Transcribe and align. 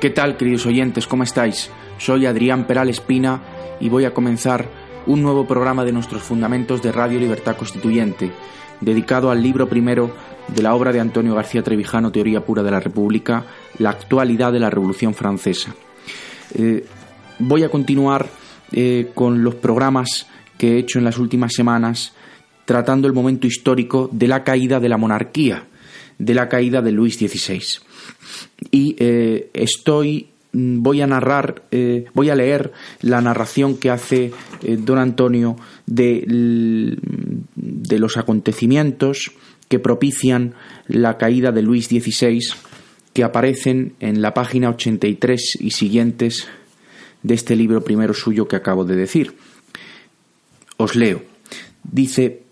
¿Qué 0.00 0.10
tal, 0.10 0.36
queridos 0.36 0.64
oyentes? 0.64 1.08
¿Cómo 1.08 1.24
estáis? 1.24 1.70
Soy 1.98 2.24
Adrián 2.24 2.68
Peral 2.68 2.88
Espina 2.88 3.42
y 3.80 3.88
voy 3.88 4.04
a 4.04 4.14
comenzar 4.14 4.70
un 5.06 5.22
nuevo 5.22 5.44
programa 5.48 5.84
de 5.84 5.90
nuestros 5.90 6.22
fundamentos 6.22 6.80
de 6.82 6.92
Radio 6.92 7.18
Libertad 7.18 7.56
Constituyente, 7.56 8.30
dedicado 8.80 9.28
al 9.28 9.42
libro 9.42 9.68
primero 9.68 10.14
de 10.46 10.62
la 10.62 10.76
obra 10.76 10.92
de 10.92 11.00
Antonio 11.00 11.34
García 11.34 11.64
Trevijano, 11.64 12.12
Teoría 12.12 12.46
Pura 12.46 12.62
de 12.62 12.70
la 12.70 12.78
República, 12.78 13.44
La 13.78 13.90
actualidad 13.90 14.52
de 14.52 14.60
la 14.60 14.70
Revolución 14.70 15.14
Francesa. 15.14 15.74
Eh, 16.54 16.86
voy 17.40 17.64
a 17.64 17.68
continuar 17.68 18.28
eh, 18.70 19.10
con 19.16 19.42
los 19.42 19.56
programas 19.56 20.28
que 20.58 20.74
he 20.74 20.78
hecho 20.78 21.00
en 21.00 21.06
las 21.06 21.18
últimas 21.18 21.54
semanas, 21.54 22.14
tratando 22.66 23.08
el 23.08 23.14
momento 23.14 23.48
histórico 23.48 24.08
de 24.12 24.28
la 24.28 24.44
caída 24.44 24.78
de 24.78 24.90
la 24.90 24.96
monarquía, 24.96 25.66
de 26.18 26.34
la 26.34 26.48
caída 26.48 26.82
de 26.82 26.92
Luis 26.92 27.16
XVI 27.16 27.80
y 28.70 28.96
eh, 28.98 29.50
estoy 29.52 30.28
mm, 30.52 30.82
voy 30.82 31.00
a 31.00 31.06
narrar, 31.06 31.62
eh, 31.70 32.06
voy 32.14 32.30
a 32.30 32.34
leer 32.34 32.72
la 33.00 33.20
narración 33.20 33.76
que 33.76 33.90
hace 33.90 34.32
eh, 34.62 34.76
don 34.78 34.98
Antonio 34.98 35.56
de, 35.86 36.24
de, 37.54 37.98
los 37.98 38.16
acontecimientos 38.16 39.32
que 39.68 39.78
propician 39.78 40.54
la 40.86 41.18
caída 41.18 41.52
de 41.52 41.62
Luis 41.62 41.86
XVI, 41.86 42.40
que 43.12 43.24
aparecen 43.24 43.94
en 44.00 44.22
la 44.22 44.34
página 44.34 44.70
83 44.70 45.58
y 45.60 45.70
siguientes 45.70 46.48
de 47.22 47.34
este 47.34 47.56
libro 47.56 47.82
primero 47.82 48.14
suyo 48.14 48.48
que 48.48 48.56
acabo 48.56 48.84
de 48.84 48.96
decir. 48.96 49.34
Os 50.76 50.94
leo. 50.94 51.22
Dice, 51.82 52.42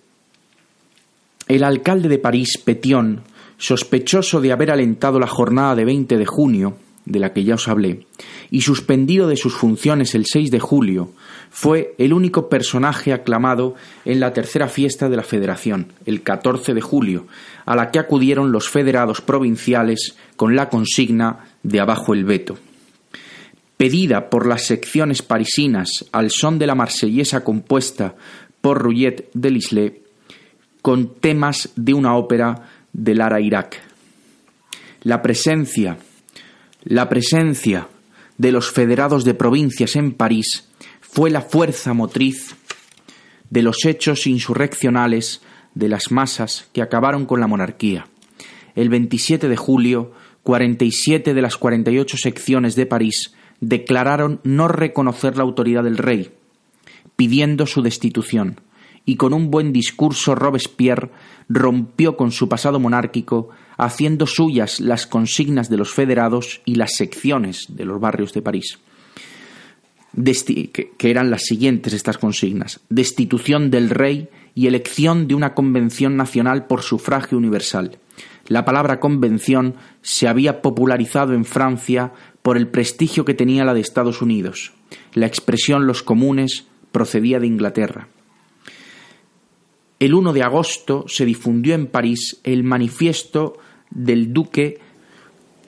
el 1.48 1.62
alcalde 1.62 2.08
de 2.08 2.18
París, 2.18 2.58
Petion, 2.62 3.22
sospechoso 3.58 4.40
de 4.40 4.52
haber 4.52 4.70
alentado 4.70 5.18
la 5.18 5.26
jornada 5.26 5.74
de 5.74 5.84
20 5.84 6.16
de 6.16 6.26
junio, 6.26 6.76
de 7.04 7.20
la 7.20 7.32
que 7.32 7.44
ya 7.44 7.54
os 7.54 7.68
hablé, 7.68 8.06
y 8.50 8.62
suspendido 8.62 9.28
de 9.28 9.36
sus 9.36 9.54
funciones 9.54 10.14
el 10.14 10.26
6 10.26 10.50
de 10.50 10.60
julio, 10.60 11.10
fue 11.50 11.94
el 11.98 12.12
único 12.12 12.48
personaje 12.48 13.12
aclamado 13.12 13.76
en 14.04 14.20
la 14.20 14.32
tercera 14.32 14.68
fiesta 14.68 15.08
de 15.08 15.16
la 15.16 15.22
Federación, 15.22 15.92
el 16.04 16.22
14 16.22 16.74
de 16.74 16.80
julio, 16.80 17.26
a 17.64 17.76
la 17.76 17.90
que 17.90 17.98
acudieron 17.98 18.52
los 18.52 18.68
federados 18.68 19.20
provinciales 19.20 20.16
con 20.36 20.56
la 20.56 20.68
consigna 20.68 21.46
de 21.62 21.80
abajo 21.80 22.12
el 22.12 22.24
veto. 22.24 22.58
Pedida 23.76 24.30
por 24.30 24.46
las 24.46 24.64
secciones 24.64 25.22
parisinas 25.22 26.06
al 26.12 26.30
son 26.30 26.58
de 26.58 26.66
la 26.66 26.74
marsellesa 26.74 27.44
compuesta 27.44 28.14
por 28.60 28.82
Rouillet 28.82 29.28
de 29.34 29.50
Lisle, 29.50 30.02
con 30.82 31.14
temas 31.14 31.70
de 31.76 31.94
una 31.94 32.16
ópera 32.16 32.68
de 32.96 33.14
Lara 33.14 33.40
Irak. 33.40 33.82
La 35.02 35.20
presencia, 35.20 35.98
la 36.82 37.08
presencia 37.08 37.88
de 38.38 38.52
los 38.52 38.72
federados 38.72 39.24
de 39.24 39.34
provincias 39.34 39.96
en 39.96 40.12
París 40.12 40.68
fue 41.00 41.30
la 41.30 41.42
fuerza 41.42 41.92
motriz 41.92 42.56
de 43.50 43.62
los 43.62 43.84
hechos 43.84 44.26
insurreccionales 44.26 45.42
de 45.74 45.88
las 45.88 46.10
masas 46.10 46.68
que 46.72 46.80
acabaron 46.80 47.26
con 47.26 47.38
la 47.38 47.46
monarquía. 47.46 48.06
El 48.74 48.88
27 48.88 49.48
de 49.48 49.56
julio, 49.56 50.12
47 50.42 51.34
de 51.34 51.42
las 51.42 51.58
48 51.58 52.16
secciones 52.16 52.76
de 52.76 52.86
París 52.86 53.34
declararon 53.60 54.40
no 54.42 54.68
reconocer 54.68 55.36
la 55.36 55.42
autoridad 55.42 55.84
del 55.84 55.98
rey, 55.98 56.32
pidiendo 57.14 57.66
su 57.66 57.82
destitución, 57.82 58.60
y 59.06 59.16
con 59.16 59.32
un 59.32 59.50
buen 59.50 59.72
discurso 59.72 60.34
Robespierre 60.34 61.10
rompió 61.48 62.16
con 62.16 62.32
su 62.32 62.48
pasado 62.48 62.80
monárquico, 62.80 63.48
haciendo 63.78 64.26
suyas 64.26 64.80
las 64.80 65.06
consignas 65.06 65.70
de 65.70 65.76
los 65.78 65.92
federados 65.92 66.60
y 66.64 66.74
las 66.74 66.96
secciones 66.96 67.66
de 67.68 67.84
los 67.84 68.00
barrios 68.00 68.34
de 68.34 68.42
París. 68.42 68.78
que 70.14 71.10
eran 71.10 71.30
las 71.30 71.42
siguientes 71.44 71.92
estas 71.92 72.18
consignas. 72.18 72.80
Destitución 72.88 73.70
del 73.70 73.90
rey 73.90 74.28
y 74.54 74.66
elección 74.66 75.28
de 75.28 75.34
una 75.34 75.54
convención 75.54 76.16
nacional 76.16 76.66
por 76.66 76.82
sufragio 76.82 77.38
universal. 77.38 77.98
La 78.48 78.64
palabra 78.64 78.98
convención 78.98 79.74
se 80.02 80.26
había 80.26 80.62
popularizado 80.62 81.34
en 81.34 81.44
Francia 81.44 82.12
por 82.42 82.56
el 82.56 82.68
prestigio 82.68 83.24
que 83.24 83.34
tenía 83.34 83.64
la 83.64 83.74
de 83.74 83.80
Estados 83.80 84.22
Unidos. 84.22 84.72
La 85.14 85.26
expresión 85.26 85.86
los 85.86 86.02
comunes 86.02 86.66
procedía 86.92 87.38
de 87.40 87.48
Inglaterra. 87.48 88.08
El 89.98 90.12
1 90.12 90.34
de 90.34 90.42
agosto 90.42 91.06
se 91.08 91.24
difundió 91.24 91.74
en 91.74 91.86
París 91.86 92.38
el 92.44 92.64
manifiesto 92.64 93.56
del 93.90 94.32
duque 94.32 94.78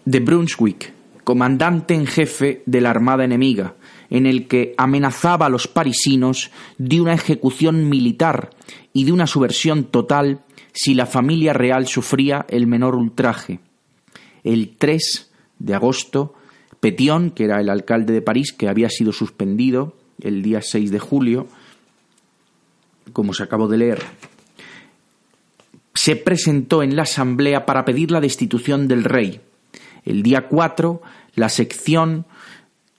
de 0.04 0.20
Brunswick, 0.20 0.92
comandante 1.24 1.94
en 1.94 2.06
jefe 2.06 2.62
de 2.66 2.80
la 2.82 2.90
Armada 2.90 3.24
enemiga, 3.24 3.74
en 4.10 4.26
el 4.26 4.46
que 4.46 4.74
amenazaba 4.76 5.46
a 5.46 5.50
los 5.50 5.66
parisinos 5.66 6.50
de 6.76 7.00
una 7.00 7.14
ejecución 7.14 7.88
militar 7.88 8.50
y 8.92 9.04
de 9.04 9.12
una 9.12 9.26
subversión 9.26 9.84
total 9.84 10.40
si 10.72 10.94
la 10.94 11.06
familia 11.06 11.54
real 11.54 11.86
sufría 11.86 12.44
el 12.50 12.66
menor 12.66 12.96
ultraje. 12.96 13.60
El 14.44 14.76
3 14.76 15.32
de 15.58 15.74
agosto, 15.74 16.34
Petion, 16.80 17.30
que 17.30 17.44
era 17.44 17.60
el 17.60 17.70
alcalde 17.70 18.12
de 18.12 18.22
París, 18.22 18.52
que 18.52 18.68
había 18.68 18.90
sido 18.90 19.12
suspendido 19.12 19.96
el 20.20 20.42
día 20.42 20.60
6 20.62 20.90
de 20.90 20.98
julio, 20.98 21.46
como 23.12 23.34
se 23.34 23.42
acabó 23.42 23.68
de 23.68 23.78
leer, 23.78 24.02
se 25.94 26.16
presentó 26.16 26.82
en 26.82 26.94
la 26.94 27.02
Asamblea 27.02 27.66
para 27.66 27.84
pedir 27.84 28.10
la 28.10 28.20
destitución 28.20 28.86
del 28.86 29.04
rey. 29.04 29.40
El 30.04 30.22
día 30.22 30.46
4, 30.46 31.02
la 31.34 31.48
sección 31.48 32.24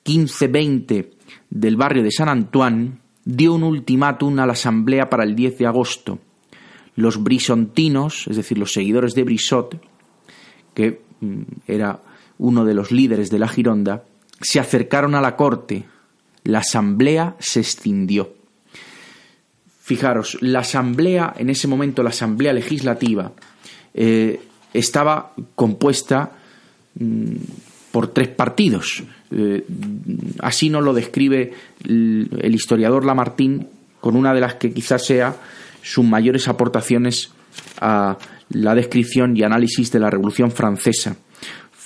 1520 0.06 1.12
del 1.50 1.76
barrio 1.78 2.04
de 2.04 2.12
San 2.12 2.30
Antoine 2.30 2.98
dio 3.24 3.54
un 3.54 3.64
ultimátum 3.64 4.40
a 4.40 4.46
la 4.46 4.54
Asamblea 4.54 5.10
para 5.10 5.24
el 5.24 5.36
10 5.36 5.60
de 5.60 5.66
agosto. 5.66 6.20
Los 6.96 7.24
brisontinos, 7.24 8.28
es 8.28 8.36
decir, 8.36 8.58
los 8.58 8.74
seguidores 8.74 9.14
de 9.14 9.24
Brissot, 9.24 9.82
que 10.74 11.02
mm, 11.22 11.42
era 11.68 12.02
uno 12.38 12.66
de 12.66 12.74
los 12.74 12.92
líderes 12.92 13.30
de 13.30 13.40
la 13.40 13.48
Gironda, 13.48 14.04
se 14.42 14.60
acercaron 14.60 15.16
a 15.16 15.22
la 15.22 15.36
corte. 15.36 15.86
La 16.44 16.60
Asamblea 16.60 17.36
se 17.40 17.60
escindió. 17.62 18.39
Fijaros, 19.90 20.38
la 20.42 20.60
asamblea, 20.60 21.34
en 21.36 21.50
ese 21.50 21.68
momento 21.68 22.04
la 22.04 22.12
asamblea 22.12 22.54
legislativa, 22.54 23.32
eh, 23.96 24.40
estaba 24.72 25.34
compuesta 25.56 26.34
mm, 26.94 27.36
por 27.92 28.10
tres 28.10 28.28
partidos. 28.28 29.02
Eh, 29.32 29.66
así 30.42 30.70
nos 30.70 30.84
lo 30.84 30.94
describe 30.94 31.54
el, 31.84 32.54
historiador 32.54 33.04
Lamartine 33.04 33.66
con 34.00 34.16
una 34.16 34.32
de 34.32 34.42
las 34.42 34.54
que 34.54 34.72
quizás 34.72 35.08
sea 35.08 35.36
sus 35.82 36.06
mayores 36.06 36.48
aportaciones 36.48 37.32
a 37.82 38.16
la 38.52 38.76
descripción 38.76 39.36
y 39.36 39.42
análisis 39.42 39.92
de 39.92 40.02
la 40.02 40.12
Revolución 40.12 40.52
Francesa. 40.52 41.16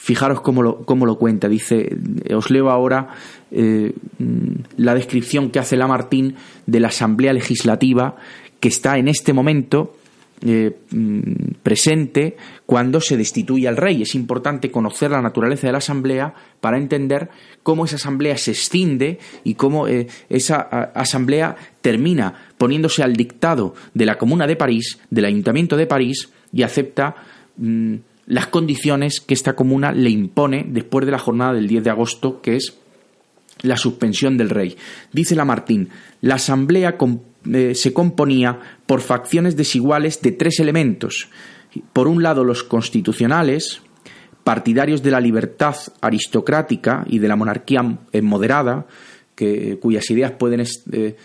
Fijaros 0.04 0.42
cómo 0.42 0.62
lo, 0.62 0.80
cómo 0.80 1.06
lo 1.06 1.18
cuenta. 1.18 1.48
Dice, 1.48 1.96
os 2.36 2.52
leo 2.52 2.70
ahora 2.70 3.16
eh, 3.52 3.94
la 4.76 4.96
descripción 4.96 5.50
que 5.50 5.60
hace 5.60 5.78
Lamartine 5.78 6.36
de 6.66 6.80
la 6.82 6.90
Asamblea 6.90 7.32
Legislativa 7.32 8.18
que 8.60 8.68
está 8.68 8.98
en 8.98 9.08
este 9.08 9.32
momento 9.32 9.96
eh, 10.42 10.76
mm, 10.92 11.54
presente 11.64 12.36
cuando 12.66 13.00
se 13.00 13.16
destituye 13.16 13.66
al 13.66 13.78
rey. 13.78 14.02
Es 14.02 14.14
importante 14.14 14.70
conocer 14.70 15.10
la 15.10 15.22
naturaleza 15.22 15.68
de 15.68 15.72
la 15.72 15.78
asamblea 15.78 16.34
para 16.60 16.78
entender 16.78 17.30
cómo 17.64 17.86
esa 17.86 17.96
asamblea 17.96 18.38
se 18.38 18.52
escinde 18.52 19.20
y 19.46 19.54
cómo 19.54 19.88
eh, 19.88 20.08
esa 20.28 20.60
asamblea 20.96 21.56
termina 21.80 22.52
poniéndose 22.58 23.04
al 23.04 23.16
dictado 23.16 23.74
de 23.94 24.06
la 24.06 24.18
Comuna 24.18 24.48
de 24.48 24.58
París, 24.58 25.00
del 25.10 25.24
Ayuntamiento 25.24 25.78
de 25.78 25.88
París, 25.88 26.30
y 26.52 26.64
acepta 26.64 27.16
mm, 27.56 27.96
las 28.26 28.48
condiciones 28.48 29.20
que 29.22 29.34
esta 29.34 29.56
comuna 29.56 29.92
le 29.92 30.10
impone 30.10 30.66
después 30.68 31.06
de 31.06 31.12
la 31.12 31.20
jornada 31.20 31.54
del 31.54 31.68
10 31.68 31.84
de 31.84 31.90
agosto, 31.90 32.42
que 32.42 32.56
es 32.56 32.78
la 33.62 33.78
suspensión 33.78 34.38
del 34.38 34.50
rey. 34.50 34.78
Dice 35.12 35.36
Lamartín, 35.36 35.90
la 36.22 36.36
asamblea 36.36 36.98
eh, 37.52 37.76
se 37.76 37.94
componía 37.94 38.60
por 38.86 39.02
facciones 39.02 39.56
desiguales 39.56 40.22
de 40.22 40.32
tres 40.32 40.60
elementos. 40.60 41.30
Por 41.92 42.08
un 42.08 42.22
lado, 42.22 42.44
los 42.44 42.64
constitucionales, 42.64 43.82
partidarios 44.44 45.02
de 45.02 45.12
la 45.12 45.22
libertad 45.22 45.76
aristocrática 46.02 47.06
y 47.08 47.20
de 47.20 47.28
la 47.28 47.36
monarquía 47.36 47.82
moderada, 48.22 48.86
que, 49.36 49.80
cuyas 49.82 50.10
ideas 50.12 50.34
pueden 50.34 50.62
eh, 50.62 50.68
eh, 50.92 51.16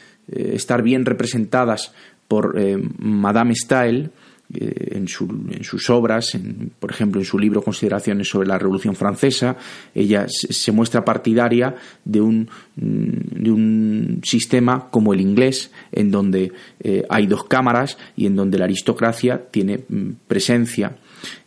estar 0.55 0.83
bien 0.83 1.05
representadas 1.05 1.93
por 2.29 2.61
Madame 2.99 3.55
Stael, 3.55 4.11
eh, 4.55 4.97
en, 4.97 5.09
sus 5.09 5.91
obras, 5.91 6.33
por 6.79 6.91
ejemplo, 6.91 7.21
en 7.21 7.27
su 7.27 7.39
libro 7.39 7.61
Consideraciones 7.61 8.29
sobre 8.29 8.49
la 8.49 8.59
Revolución 8.59 8.97
Francesa, 8.97 9.59
ella 9.95 10.25
se, 10.27 10.73
muestra 10.73 11.05
partidaria 11.05 11.75
de 12.03 12.23
un, 12.23 12.49
mm, 12.77 13.43
de 13.43 13.50
un, 13.50 14.21
sistema 14.23 14.89
como 14.91 15.12
el 15.12 15.21
inglés, 15.21 15.71
en 15.93 16.11
donde 16.11 16.50
eh, 16.81 17.05
hay 17.11 17.27
dos 17.27 17.45
cámaras 17.45 17.99
y 18.17 18.25
en 18.25 18.37
donde 18.37 18.56
la 18.56 18.65
aristocracia 18.65 19.39
tiene 19.50 19.85
mm, 19.87 20.11
presencia 20.27 20.97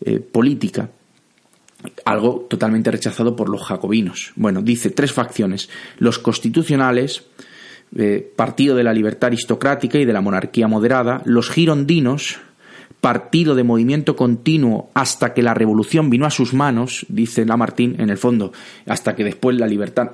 eh, 0.06 0.19
política 0.19 0.92
algo 2.06 2.45
totalmente 2.48 2.92
rechazado 2.92 3.36
por 3.36 3.50
los 3.50 3.63
jacobinos. 3.63 4.33
Bueno, 4.36 4.62
dice 4.62 4.92
tres 4.92 5.12
facciones, 5.12 5.68
los 5.98 6.19
constitucionales, 6.19 7.24
Partido 8.38 8.75
de 8.75 8.83
la 8.83 8.94
Libertad 8.94 9.27
Aristocrática 9.27 9.98
y 9.98 10.06
de 10.06 10.13
la 10.13 10.21
Monarquía 10.21 10.68
Moderada, 10.68 11.21
los 11.25 11.50
girondinos, 11.50 12.39
partido 13.01 13.56
de 13.56 13.63
movimiento 13.63 14.15
continuo 14.15 14.92
hasta 14.94 15.33
que 15.33 15.42
la 15.42 15.56
revolución 15.56 16.12
vino 16.12 16.27
a 16.27 16.30
sus 16.30 16.53
manos, 16.53 17.06
dice 17.09 17.45
Lamartine 17.45 18.01
en 18.01 18.12
el 18.12 18.18
fondo, 18.18 18.53
hasta 18.86 19.15
que 19.15 19.24
después 19.24 19.57
la 19.57 19.65
libertad, 19.68 20.12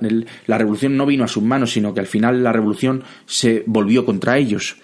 la 0.47 0.57
revolución 0.57 0.95
no 0.95 1.05
vino 1.05 1.25
a 1.25 1.27
sus 1.27 1.43
manos, 1.43 1.73
sino 1.73 1.93
que 1.93 1.99
al 1.99 2.07
final 2.07 2.43
la 2.43 2.53
revolución 2.53 3.03
se 3.25 3.63
volvió 3.67 4.05
contra 4.05 4.37
ellos. 4.37 4.77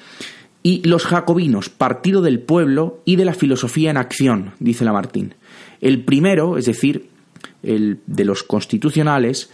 Y 0.61 0.85
los 0.87 1.05
jacobinos, 1.05 1.69
partido 1.69 2.21
del 2.21 2.39
pueblo 2.39 3.01
y 3.05 3.15
de 3.15 3.25
la 3.25 3.33
filosofía 3.33 3.89
en 3.89 3.97
acción, 3.97 4.51
dice 4.59 4.85
Lamartine. 4.85 5.35
El 5.81 6.03
primero, 6.03 6.57
es 6.57 6.65
decir, 6.65 7.09
el 7.63 7.99
de 8.05 8.25
los 8.25 8.43
constitucionales, 8.43 9.49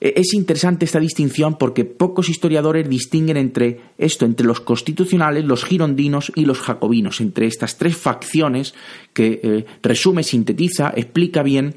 es 0.00 0.34
interesante 0.34 0.84
esta 0.84 1.00
distinción 1.00 1.56
porque 1.56 1.86
pocos 1.86 2.28
historiadores 2.28 2.88
distinguen 2.88 3.38
entre 3.38 3.80
esto, 3.96 4.26
entre 4.26 4.46
los 4.46 4.60
constitucionales, 4.60 5.44
los 5.44 5.64
girondinos 5.64 6.30
y 6.34 6.44
los 6.44 6.60
jacobinos, 6.60 7.20
entre 7.20 7.46
estas 7.46 7.78
tres 7.78 7.96
facciones 7.96 8.74
que 9.14 9.40
eh, 9.42 9.64
resume, 9.82 10.22
sintetiza, 10.22 10.92
explica 10.94 11.42
bien 11.42 11.76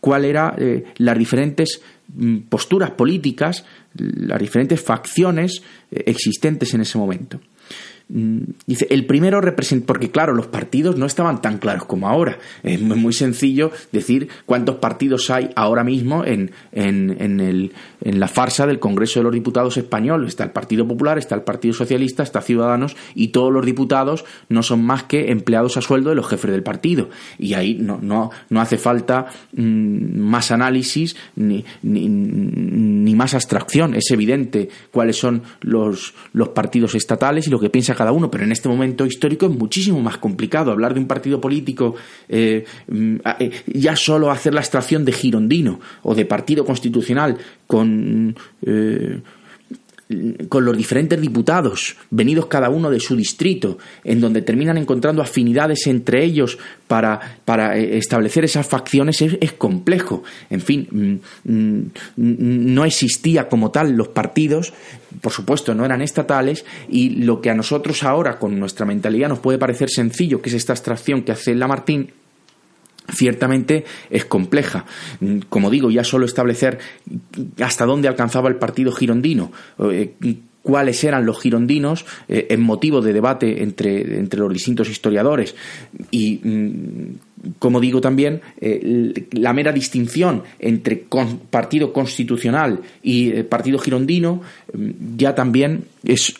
cuáles 0.00 0.30
eran 0.30 0.54
eh, 0.56 0.84
las 0.96 1.18
diferentes 1.18 1.82
mm, 2.14 2.38
posturas 2.48 2.92
políticas, 2.92 3.64
las 3.94 4.40
diferentes 4.40 4.80
facciones 4.80 5.62
eh, 5.90 6.04
existentes 6.06 6.72
en 6.72 6.80
ese 6.80 6.96
momento. 6.96 7.38
Mm, 8.10 8.38
dice, 8.66 8.86
el 8.88 9.04
primero 9.04 9.40
representa, 9.42 9.86
porque 9.86 10.10
claro, 10.10 10.34
los 10.34 10.46
partidos 10.46 10.96
no 10.96 11.04
estaban 11.04 11.42
tan 11.42 11.58
claros 11.58 11.84
como 11.84 12.08
ahora. 12.08 12.38
Es 12.62 12.80
muy 12.80 13.12
sencillo 13.12 13.70
decir 13.92 14.28
cuántos 14.46 14.76
partidos 14.76 15.28
hay 15.30 15.50
ahora 15.56 15.84
mismo 15.84 16.24
en, 16.24 16.50
en, 16.72 17.40
el, 17.40 17.72
en 18.00 18.20
la 18.20 18.28
farsa 18.28 18.66
del 18.66 18.78
Congreso 18.78 19.20
de 19.20 19.24
los 19.24 19.32
Diputados 19.32 19.76
español. 19.76 20.26
Está 20.26 20.44
el 20.44 20.52
Partido 20.52 20.88
Popular, 20.88 21.18
está 21.18 21.34
el 21.34 21.42
Partido 21.42 21.74
Socialista, 21.74 22.22
está 22.22 22.40
Ciudadanos 22.40 22.96
y 23.14 23.28
todos 23.28 23.52
los 23.52 23.66
diputados 23.66 24.24
no 24.48 24.62
son 24.62 24.82
más 24.84 25.04
que 25.04 25.30
empleados 25.30 25.76
a 25.76 25.82
sueldo 25.82 26.08
de 26.08 26.16
los 26.16 26.28
jefes 26.28 26.50
del 26.50 26.62
partido. 26.62 27.10
Y 27.38 27.54
ahí 27.54 27.74
no, 27.74 27.98
no, 28.00 28.30
no 28.48 28.60
hace 28.60 28.78
falta 28.78 29.26
mm, 29.52 30.18
más 30.18 30.50
análisis 30.50 31.16
ni, 31.36 31.64
ni, 31.82 32.08
ni, 32.08 33.14
más 33.14 33.34
abstracción. 33.34 33.94
Es 33.94 34.10
evidente 34.10 34.68
cuáles 34.92 35.16
son 35.16 35.42
los, 35.60 36.14
los 36.32 36.50
partidos 36.50 36.94
estatales 36.94 37.46
y 37.46 37.50
lo 37.50 37.58
que 37.58 37.68
piensa 37.68 37.94
cada 37.98 38.12
uno, 38.12 38.30
pero 38.30 38.44
en 38.44 38.52
este 38.52 38.68
momento 38.68 39.04
histórico 39.04 39.46
es 39.46 39.52
muchísimo 39.52 40.00
más 40.00 40.18
complicado 40.18 40.70
hablar 40.70 40.94
de 40.94 41.00
un 41.00 41.08
partido 41.08 41.40
político, 41.40 41.96
eh, 42.28 42.64
mm, 42.86 43.16
eh, 43.40 43.50
ya 43.66 43.96
solo 43.96 44.30
hacer 44.30 44.54
la 44.54 44.60
extracción 44.60 45.04
de 45.04 45.10
girondino 45.10 45.80
o 46.04 46.14
de 46.14 46.24
partido 46.24 46.64
constitucional 46.64 47.36
con 47.66 48.36
eh, 48.62 49.20
con 50.48 50.64
los 50.64 50.76
diferentes 50.76 51.20
diputados, 51.20 51.96
venidos 52.10 52.46
cada 52.46 52.70
uno 52.70 52.90
de 52.90 52.98
su 52.98 53.14
distrito, 53.14 53.76
en 54.04 54.20
donde 54.20 54.40
terminan 54.40 54.78
encontrando 54.78 55.20
afinidades 55.20 55.86
entre 55.86 56.24
ellos 56.24 56.58
para, 56.86 57.38
para 57.44 57.76
eh, 57.76 57.98
establecer 57.98 58.44
esas 58.44 58.66
facciones, 58.66 59.20
es, 59.20 59.52
complejo. 59.52 60.22
En 60.48 60.62
fin, 60.62 60.88
mm, 60.90 61.52
mm, 61.52 62.74
no 62.74 62.84
existía 62.86 63.48
como 63.48 63.70
tal 63.70 63.92
los 63.92 64.08
partidos, 64.08 64.72
por 65.20 65.32
supuesto, 65.32 65.74
no 65.74 65.84
eran 65.84 66.00
estatales, 66.00 66.64
y 66.88 67.10
lo 67.10 67.42
que 67.42 67.50
a 67.50 67.54
nosotros 67.54 68.02
ahora, 68.02 68.38
con 68.38 68.58
nuestra 68.58 68.86
mentalidad, 68.86 69.28
nos 69.28 69.40
puede 69.40 69.58
parecer 69.58 69.90
sencillo, 69.90 70.40
que 70.40 70.48
es 70.48 70.54
esta 70.54 70.72
abstracción 70.72 71.22
que 71.22 71.32
hace 71.32 71.54
Lamartine, 71.54 72.08
ciertamente 73.12 73.84
es 74.10 74.24
compleja. 74.24 74.84
Como 75.48 75.70
digo, 75.70 75.90
ya 75.90 76.04
solo 76.04 76.26
establecer 76.26 76.78
hasta 77.60 77.86
dónde 77.86 78.08
alcanzaba 78.08 78.48
el 78.48 78.56
partido 78.56 78.92
girondino, 78.92 79.52
eh, 79.90 80.14
cuáles 80.62 81.02
eran 81.04 81.24
los 81.24 81.40
girondinos 81.40 82.04
eh, 82.28 82.48
en 82.50 82.60
motivo 82.60 83.00
de 83.00 83.12
debate 83.12 83.62
entre, 83.62 84.18
entre, 84.18 84.40
los 84.40 84.52
distintos 84.52 84.90
historiadores 84.90 85.54
y 86.10 86.40
mm, 86.42 87.52
como 87.58 87.80
digo 87.80 88.00
también 88.00 88.42
eh, 88.60 89.26
la 89.30 89.54
mera 89.54 89.72
distinción 89.72 90.42
entre 90.58 91.06
partido 91.50 91.92
constitucional 91.92 92.80
y 93.02 93.44
partido 93.44 93.78
girondino 93.78 94.42
mm, 94.74 95.16
ya 95.16 95.34
también 95.34 95.84
es 96.04 96.34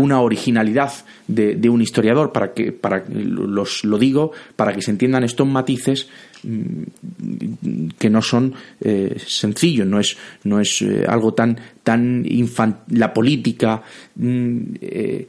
una 0.00 0.20
originalidad 0.20 0.92
de, 1.28 1.68
un 1.68 1.82
historiador, 1.82 2.32
para 2.32 2.52
que, 2.52 2.72
para 2.72 3.04
los, 3.08 3.84
lo 3.84 3.98
digo, 3.98 4.32
para 4.56 4.72
que 4.72 4.82
se 4.82 4.90
entiendan 4.90 5.24
estos 5.24 5.46
matices 5.46 6.08
mm, 6.42 7.88
que 7.98 8.10
no 8.10 8.22
son 8.22 8.54
eh, 8.80 9.16
sencillos, 9.24 9.86
no 9.86 10.00
es, 10.00 10.16
no 10.44 10.60
es 10.60 10.82
eh, 10.82 11.04
algo 11.06 11.34
tan, 11.34 11.58
tan 11.82 12.24
la 12.88 13.12
política 13.12 13.82
mm, 14.16 14.58
eh, 14.80 15.28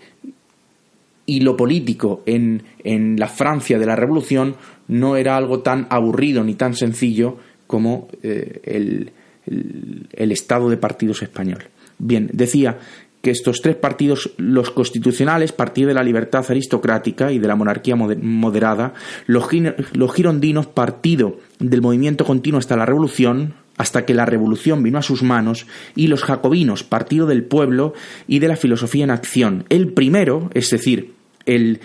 y 1.26 1.40
lo 1.42 1.56
político 1.56 2.24
en, 2.26 2.64
en 2.84 3.20
la 3.20 3.28
Francia 3.28 3.78
de 3.78 3.86
la 3.86 3.96
Revolución 3.96 4.56
no 4.88 5.16
era 5.16 5.38
algo 5.38 5.60
tan 5.60 5.88
aburrido 5.90 6.44
ni 6.44 6.56
tan 6.56 6.76
sencillo 6.76 7.38
como 7.68 8.10
el, 8.22 9.12
el 9.46 10.32
estado 10.32 10.70
de 10.70 10.76
partidos 10.76 11.22
español. 11.22 11.64
Bien, 11.98 12.30
decía 12.34 12.80
que 13.22 13.32
estos 13.32 13.62
tres 13.62 13.76
partidos, 13.76 14.32
los 14.38 14.72
constitucionales, 14.72 15.52
Partido 15.52 15.90
de 15.90 15.94
la 15.94 16.04
Libertad 16.04 16.46
Aristocrática 16.50 17.32
y 17.32 17.40
de 17.40 17.48
la 17.48 17.56
Monarquía 17.56 17.96
Moderada, 17.96 18.94
los, 19.28 19.48
girondinos, 19.48 20.68
Partido 20.68 21.38
del 21.60 21.82
Movimiento 21.82 22.26
Continuo 22.26 22.60
hasta 22.60 22.76
la 22.76 22.86
Revolución, 22.86 23.54
hasta 23.78 24.06
que 24.06 24.14
la 24.14 24.26
revolución 24.26 24.84
vino 24.84 24.98
a 24.98 25.04
sus 25.04 25.24
manos, 25.24 25.66
y 25.96 26.08
los 26.08 26.24
jacobinos, 26.24 26.84
partido 26.84 27.26
del 27.26 27.44
pueblo 27.44 27.94
y 28.28 28.40
de 28.40 28.48
la 28.48 28.56
filosofía 28.56 29.04
en 29.04 29.12
acción. 29.12 29.66
El 29.70 29.94
primero, 29.94 30.50
es 30.54 30.70
decir, 30.70 31.14
el 31.46 31.80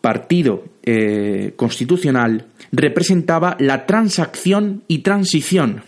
partido 0.00 0.64
eh, 0.84 1.52
constitucional, 1.56 2.46
representaba 2.70 3.56
la 3.58 3.86
transacción 3.86 4.82
y 4.88 4.98
transición 4.98 5.82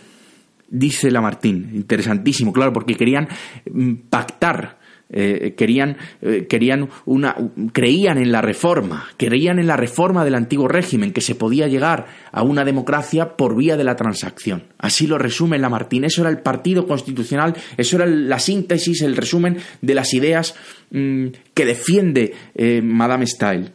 dice 0.69 1.11
Lamartín. 1.11 1.71
Interesantísimo, 1.73 2.53
claro, 2.53 2.73
porque 2.73 2.95
querían 2.95 3.27
mm, 3.71 3.93
pactar. 4.09 4.79
Eh, 5.11 5.55
querían, 5.57 5.97
eh, 6.21 6.45
querían 6.47 6.87
una, 7.05 7.35
creían 7.73 8.19
en 8.19 8.31
la 8.31 8.43
reforma, 8.43 9.07
creían 9.17 9.57
en 9.57 9.65
la 9.65 9.75
reforma 9.75 10.23
del 10.23 10.35
antiguo 10.35 10.67
régimen, 10.67 11.13
que 11.13 11.21
se 11.21 11.33
podía 11.33 11.67
llegar 11.67 12.05
a 12.31 12.43
una 12.43 12.63
democracia 12.63 13.35
por 13.35 13.55
vía 13.55 13.75
de 13.75 13.83
la 13.83 13.95
transacción. 13.95 14.65
Así 14.77 15.07
lo 15.07 15.17
resume 15.17 15.57
Lamartín. 15.57 16.03
Eso 16.03 16.21
era 16.21 16.29
el 16.29 16.41
partido 16.43 16.85
constitucional, 16.85 17.55
eso 17.75 17.95
era 17.95 18.05
la 18.05 18.37
síntesis, 18.37 19.01
el 19.01 19.15
resumen 19.15 19.57
de 19.81 19.95
las 19.95 20.13
ideas 20.13 20.53
mm, 20.91 21.25
que 21.55 21.65
defiende 21.65 22.35
eh, 22.53 22.83
Madame 22.83 23.25
Stael. 23.25 23.71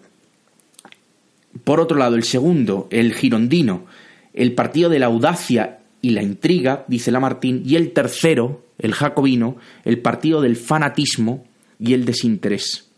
Por 1.65 1.81
otro 1.81 1.99
lado, 1.99 2.15
el 2.15 2.23
segundo, 2.23 2.87
el 2.93 3.13
girondino, 3.13 3.87
el 4.35 4.53
partido 4.53 4.89
de 4.89 5.01
la 5.01 5.07
audacia 5.07 5.81
y 6.05 6.11
la 6.11 6.23
intriga, 6.23 6.85
dice 6.87 7.11
Lamartín, 7.11 7.63
y 7.65 7.77
el 7.77 7.93
tercero, 7.93 8.63
el 8.79 8.93
jacobino, 8.93 9.57
el 9.87 10.01
partido 10.01 10.43
del 10.43 10.55
fanatismo 10.55 11.47
y 11.79 11.95
el 11.95 12.05
desinterés. 12.05 12.91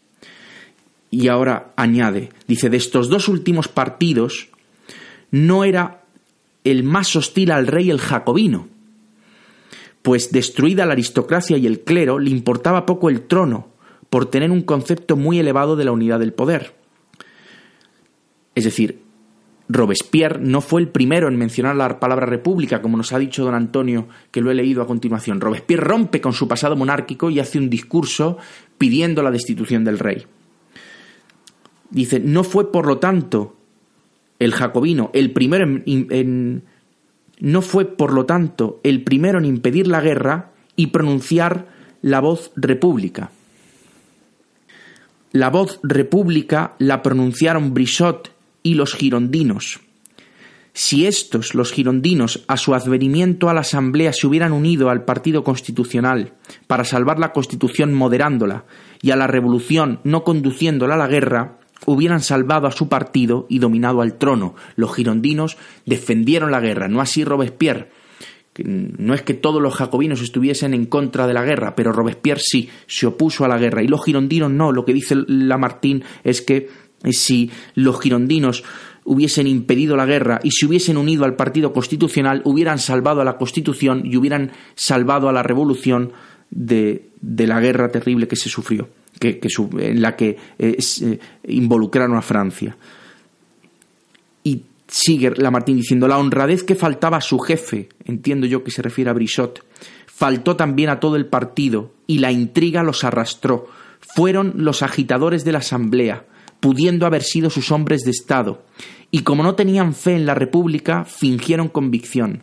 y 1.08 1.28
ahora 1.28 1.72
añade, 1.76 2.30
dice, 2.48 2.68
de 2.68 2.76
estos 2.76 3.08
dos 3.08 3.28
últimos 3.28 3.68
partidos 3.68 4.48
no 5.30 5.62
era 5.62 6.02
el 6.64 6.82
más 6.82 7.14
hostil 7.14 7.52
al 7.52 7.68
rey 7.68 7.90
el 7.90 8.00
jacobino, 8.00 8.66
pues 10.02 10.32
destruida 10.32 10.84
la 10.84 10.94
aristocracia 10.94 11.56
y 11.58 11.66
el 11.68 11.82
clero 11.82 12.18
le 12.18 12.30
importaba 12.30 12.86
poco 12.86 13.08
el 13.08 13.22
trono, 13.22 13.68
por 14.10 14.26
tener 14.26 14.50
un 14.50 14.62
concepto 14.62 15.16
muy 15.16 15.38
elevado 15.38 15.76
de 15.76 15.84
la 15.84 15.92
unidad 15.92 16.18
del 16.18 16.32
poder. 16.32 16.74
Es 18.56 18.64
decir, 18.64 19.05
Robespierre 19.68 20.38
no 20.40 20.60
fue 20.60 20.80
el 20.80 20.88
primero 20.88 21.26
en 21.26 21.36
mencionar 21.36 21.74
la 21.74 21.98
palabra 21.98 22.26
república, 22.26 22.80
como 22.80 22.96
nos 22.96 23.12
ha 23.12 23.18
dicho 23.18 23.44
don 23.44 23.54
Antonio, 23.54 24.08
que 24.30 24.40
lo 24.40 24.50
he 24.50 24.54
leído 24.54 24.80
a 24.80 24.86
continuación. 24.86 25.40
Robespierre 25.40 25.84
rompe 25.84 26.20
con 26.20 26.32
su 26.32 26.46
pasado 26.46 26.76
monárquico 26.76 27.30
y 27.30 27.40
hace 27.40 27.58
un 27.58 27.68
discurso 27.68 28.38
pidiendo 28.78 29.22
la 29.22 29.32
destitución 29.32 29.84
del 29.84 29.98
rey. 29.98 30.24
Dice, 31.90 32.20
no 32.20 32.44
fue 32.44 32.70
por 32.70 32.86
lo 32.86 32.98
tanto 32.98 33.56
el 34.38 34.52
jacobino 34.52 35.10
el 35.14 35.32
primero 35.32 35.64
en, 35.64 36.62
no 37.40 37.62
fue 37.62 37.86
por 37.86 38.12
lo 38.12 38.26
tanto 38.26 38.80
el 38.82 39.02
primero 39.02 39.38
en 39.38 39.46
impedir 39.46 39.86
la 39.88 40.00
guerra 40.00 40.50
y 40.76 40.88
pronunciar 40.88 41.68
la 42.02 42.20
voz 42.20 42.52
república. 42.54 43.30
La 45.32 45.50
voz 45.50 45.80
república 45.82 46.74
la 46.78 47.02
pronunciaron 47.02 47.74
Brissot 47.74 48.35
y 48.66 48.74
los 48.74 48.94
girondinos. 48.94 49.78
Si 50.72 51.06
estos, 51.06 51.54
los 51.54 51.70
girondinos, 51.70 52.44
a 52.48 52.56
su 52.56 52.74
advenimiento 52.74 53.48
a 53.48 53.54
la 53.54 53.60
Asamblea 53.60 54.12
se 54.12 54.26
hubieran 54.26 54.52
unido 54.52 54.90
al 54.90 55.04
Partido 55.04 55.44
Constitucional 55.44 56.32
para 56.66 56.82
salvar 56.82 57.20
la 57.20 57.32
Constitución 57.32 57.94
moderándola 57.94 58.64
y 59.00 59.12
a 59.12 59.16
la 59.16 59.28
Revolución 59.28 60.00
no 60.02 60.24
conduciéndola 60.24 60.96
a 60.96 60.98
la 60.98 61.06
guerra, 61.06 61.58
hubieran 61.86 62.20
salvado 62.20 62.66
a 62.66 62.72
su 62.72 62.88
partido 62.88 63.46
y 63.48 63.60
dominado 63.60 64.00
al 64.00 64.18
trono. 64.18 64.56
Los 64.74 64.96
girondinos 64.96 65.56
defendieron 65.84 66.50
la 66.50 66.58
guerra, 66.58 66.88
no 66.88 67.00
así 67.00 67.24
Robespierre. 67.24 67.92
No 68.64 69.14
es 69.14 69.22
que 69.22 69.34
todos 69.34 69.62
los 69.62 69.74
jacobinos 69.74 70.22
estuviesen 70.22 70.74
en 70.74 70.86
contra 70.86 71.26
de 71.28 71.34
la 71.34 71.44
guerra, 71.44 71.76
pero 71.76 71.92
Robespierre 71.92 72.40
sí, 72.42 72.68
se 72.86 73.06
opuso 73.06 73.44
a 73.44 73.48
la 73.48 73.58
guerra 73.58 73.82
y 73.82 73.86
los 73.86 74.04
girondinos 74.04 74.50
no. 74.50 74.72
Lo 74.72 74.84
que 74.84 74.92
dice 74.92 75.14
Lamartine 75.26 76.02
es 76.24 76.42
que 76.42 76.68
si 77.10 77.50
los 77.74 78.00
girondinos 78.00 78.64
hubiesen 79.04 79.46
impedido 79.46 79.96
la 79.96 80.04
guerra 80.04 80.40
y 80.42 80.50
se 80.50 80.66
hubiesen 80.66 80.96
unido 80.96 81.24
al 81.24 81.36
Partido 81.36 81.72
Constitucional, 81.72 82.42
hubieran 82.44 82.78
salvado 82.78 83.20
a 83.20 83.24
la 83.24 83.36
Constitución 83.38 84.02
y 84.04 84.16
hubieran 84.16 84.52
salvado 84.74 85.28
a 85.28 85.32
la 85.32 85.42
revolución 85.42 86.12
de, 86.50 87.10
la 87.20 87.60
guerra 87.60 87.90
terrible 87.90 88.28
que 88.28 88.36
se 88.36 88.48
sufrió, 88.48 88.88
que, 89.18 89.40
en 89.78 90.02
la 90.02 90.16
que 90.16 90.36
eh, 90.58 90.76
eh, 90.78 91.18
involucraron 91.46 92.16
a 92.16 92.22
Francia. 92.22 92.76
Y 94.42 94.62
sigue 94.88 95.32
Lamartine 95.36 95.78
diciendo, 95.78 96.08
la 96.08 96.18
honradez 96.18 96.64
que 96.64 96.74
faltaba 96.74 97.18
a 97.18 97.22
su 97.22 97.38
jefe, 97.38 97.88
entiendo 98.04 98.46
yo 98.46 98.64
que 98.64 98.70
se 98.70 98.82
refiere 98.82 99.10
a 99.10 99.14
Brissot, 99.14 99.64
faltó 100.06 100.56
también 100.56 100.88
a 100.88 101.00
todo 101.00 101.16
el 101.16 101.26
partido 101.26 101.92
y 102.06 102.18
la 102.18 102.32
intriga 102.32 102.82
los 102.82 103.04
arrastró. 103.04 103.68
Fueron 104.00 104.54
los 104.56 104.82
agitadores 104.82 105.44
de 105.44 105.52
la 105.52 105.58
Asamblea, 105.58 106.24
pudiendo 106.60 107.06
haber 107.06 107.22
sido 107.22 107.50
sus 107.50 107.70
hombres 107.70 108.02
de 108.02 108.10
Estado, 108.10 108.64
y 109.10 109.22
como 109.22 109.42
no 109.42 109.54
tenían 109.54 109.94
fe 109.94 110.14
en 110.14 110.26
la 110.26 110.34
República, 110.34 111.04
fingieron 111.04 111.68
convicción. 111.68 112.42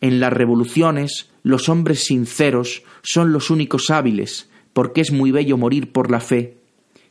En 0.00 0.20
las 0.20 0.32
revoluciones, 0.32 1.30
los 1.42 1.68
hombres 1.68 2.04
sinceros 2.04 2.82
son 3.02 3.32
los 3.32 3.50
únicos 3.50 3.90
hábiles, 3.90 4.48
porque 4.72 5.00
es 5.00 5.12
muy 5.12 5.30
bello 5.30 5.56
morir 5.56 5.92
por 5.92 6.10
la 6.10 6.20
fe, 6.20 6.56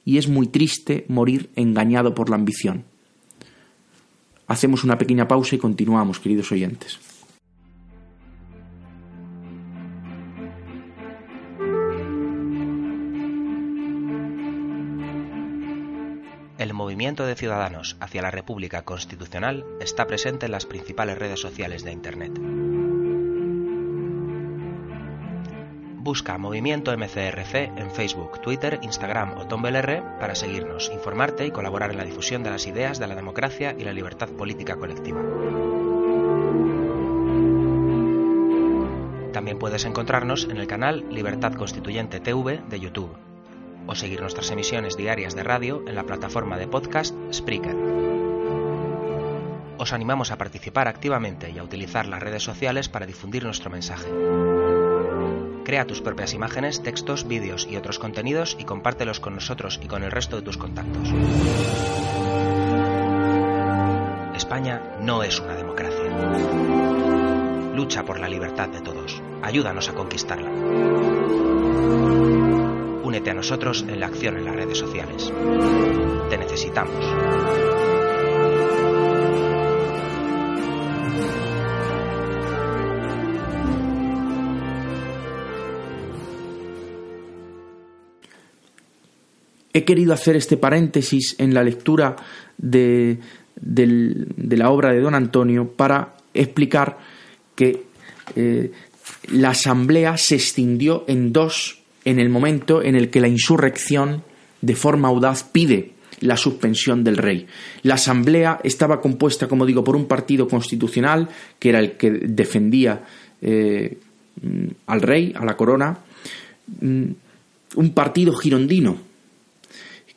y 0.05 0.17
es 0.17 0.27
muy 0.27 0.47
triste 0.47 1.05
morir 1.07 1.49
engañado 1.55 2.15
por 2.15 2.29
la 2.29 2.35
ambición. 2.35 2.85
Hacemos 4.47 4.83
una 4.83 4.97
pequeña 4.97 5.27
pausa 5.27 5.55
y 5.55 5.59
continuamos, 5.59 6.19
queridos 6.19 6.51
oyentes. 6.51 6.97
Movimiento 16.99 17.25
de 17.25 17.35
ciudadanos 17.35 17.95
hacia 18.01 18.21
la 18.21 18.29
República 18.29 18.81
Constitucional 18.81 19.63
está 19.79 20.05
presente 20.05 20.47
en 20.47 20.51
las 20.51 20.65
principales 20.65 21.17
redes 21.17 21.39
sociales 21.39 21.85
de 21.85 21.93
Internet. 21.93 22.33
Busca 25.95 26.37
Movimiento 26.37 26.91
MCRC 26.91 27.55
en 27.77 27.89
Facebook, 27.91 28.41
Twitter, 28.41 28.79
Instagram 28.81 29.37
o 29.37 29.47
Tumblr 29.47 30.19
para 30.19 30.35
seguirnos, 30.35 30.91
informarte 30.93 31.45
y 31.45 31.51
colaborar 31.51 31.91
en 31.91 31.99
la 31.99 32.03
difusión 32.03 32.43
de 32.43 32.49
las 32.49 32.67
ideas 32.67 32.99
de 32.99 33.07
la 33.07 33.15
democracia 33.15 33.73
y 33.79 33.85
la 33.85 33.93
libertad 33.93 34.27
política 34.27 34.75
colectiva. 34.75 35.21
También 39.31 39.57
puedes 39.57 39.85
encontrarnos 39.85 40.49
en 40.51 40.57
el 40.57 40.67
canal 40.67 41.05
Libertad 41.09 41.53
Constituyente 41.53 42.19
TV 42.19 42.61
de 42.67 42.79
YouTube 42.81 43.28
o 43.89 43.95
seguir 43.95 44.21
nuestras 44.21 44.51
emisiones 44.51 44.95
diarias 44.95 45.33
de 45.33 45.41
radio 45.41 45.83
en 45.87 45.95
la 45.95 46.03
plataforma 46.03 46.59
de 46.59 46.67
podcast 46.67 47.15
Spreaker. 47.33 47.75
Os 49.79 49.93
animamos 49.93 50.29
a 50.29 50.37
participar 50.37 50.87
activamente 50.87 51.49
y 51.49 51.57
a 51.57 51.63
utilizar 51.63 52.05
las 52.05 52.21
redes 52.21 52.43
sociales 52.43 52.87
para 52.87 53.07
difundir 53.07 53.43
nuestro 53.43 53.71
mensaje. 53.71 54.07
Crea 55.65 55.87
tus 55.87 56.01
propias 56.01 56.35
imágenes, 56.35 56.83
textos, 56.83 57.27
vídeos 57.27 57.67
y 57.67 57.77
otros 57.77 57.97
contenidos 57.97 58.55
y 58.59 58.65
compártelos 58.65 59.19
con 59.19 59.33
nosotros 59.33 59.79
y 59.83 59.87
con 59.87 60.03
el 60.03 60.11
resto 60.11 60.35
de 60.35 60.43
tus 60.43 60.57
contactos. 60.57 61.09
España 64.35 64.97
no 65.01 65.23
es 65.23 65.39
una 65.39 65.55
democracia. 65.55 66.11
Lucha 67.73 68.05
por 68.05 68.19
la 68.19 68.29
libertad 68.29 68.69
de 68.69 68.81
todos. 68.81 69.19
Ayúdanos 69.41 69.89
a 69.89 69.93
conquistarla. 69.93 72.28
A 73.27 73.33
nosotros 73.33 73.85
en 73.87 73.99
la 73.99 74.07
acción 74.07 74.37
en 74.37 74.45
las 74.45 74.55
redes 74.55 74.77
sociales. 74.77 75.31
Te 76.29 76.37
necesitamos. 76.37 76.95
He 89.73 89.83
querido 89.83 90.13
hacer 90.13 90.35
este 90.35 90.57
paréntesis 90.57 91.35
en 91.37 91.53
la 91.53 91.61
lectura 91.61 92.15
de, 92.57 93.19
la 93.61 94.69
obra 94.71 94.91
de 94.91 95.01
don 95.01 95.13
Antonio 95.13 95.67
para 95.67 96.15
explicar 96.33 96.97
que 97.53 97.83
eh, 98.35 98.71
la 99.27 99.49
asamblea 99.49 100.17
se 100.17 100.35
extinguió 100.35 101.03
en 101.07 101.33
dos 101.33 101.78
en 102.05 102.19
el 102.19 102.29
momento 102.29 102.81
en 102.81 102.95
el 102.95 103.09
que 103.09 103.21
la 103.21 103.27
insurrección 103.27 104.23
de 104.61 104.75
forma 104.75 105.07
audaz 105.07 105.43
pide 105.43 105.93
la 106.21 106.37
suspensión 106.37 107.03
del 107.03 107.17
rey. 107.17 107.47
La 107.83 107.95
asamblea 107.95 108.59
estaba 108.63 109.01
compuesta, 109.01 109.47
como 109.47 109.65
digo, 109.65 109.83
por 109.83 109.95
un 109.95 110.05
partido 110.05 110.47
constitucional, 110.47 111.29
que 111.57 111.69
era 111.69 111.79
el 111.79 111.93
que 111.93 112.11
defendía 112.11 113.03
eh, 113.41 113.97
al 114.87 115.01
rey, 115.01 115.33
a 115.35 115.45
la 115.45 115.55
corona, 115.55 115.99
mm, 116.81 117.03
un 117.75 117.93
partido 117.93 118.33
girondino 118.33 118.97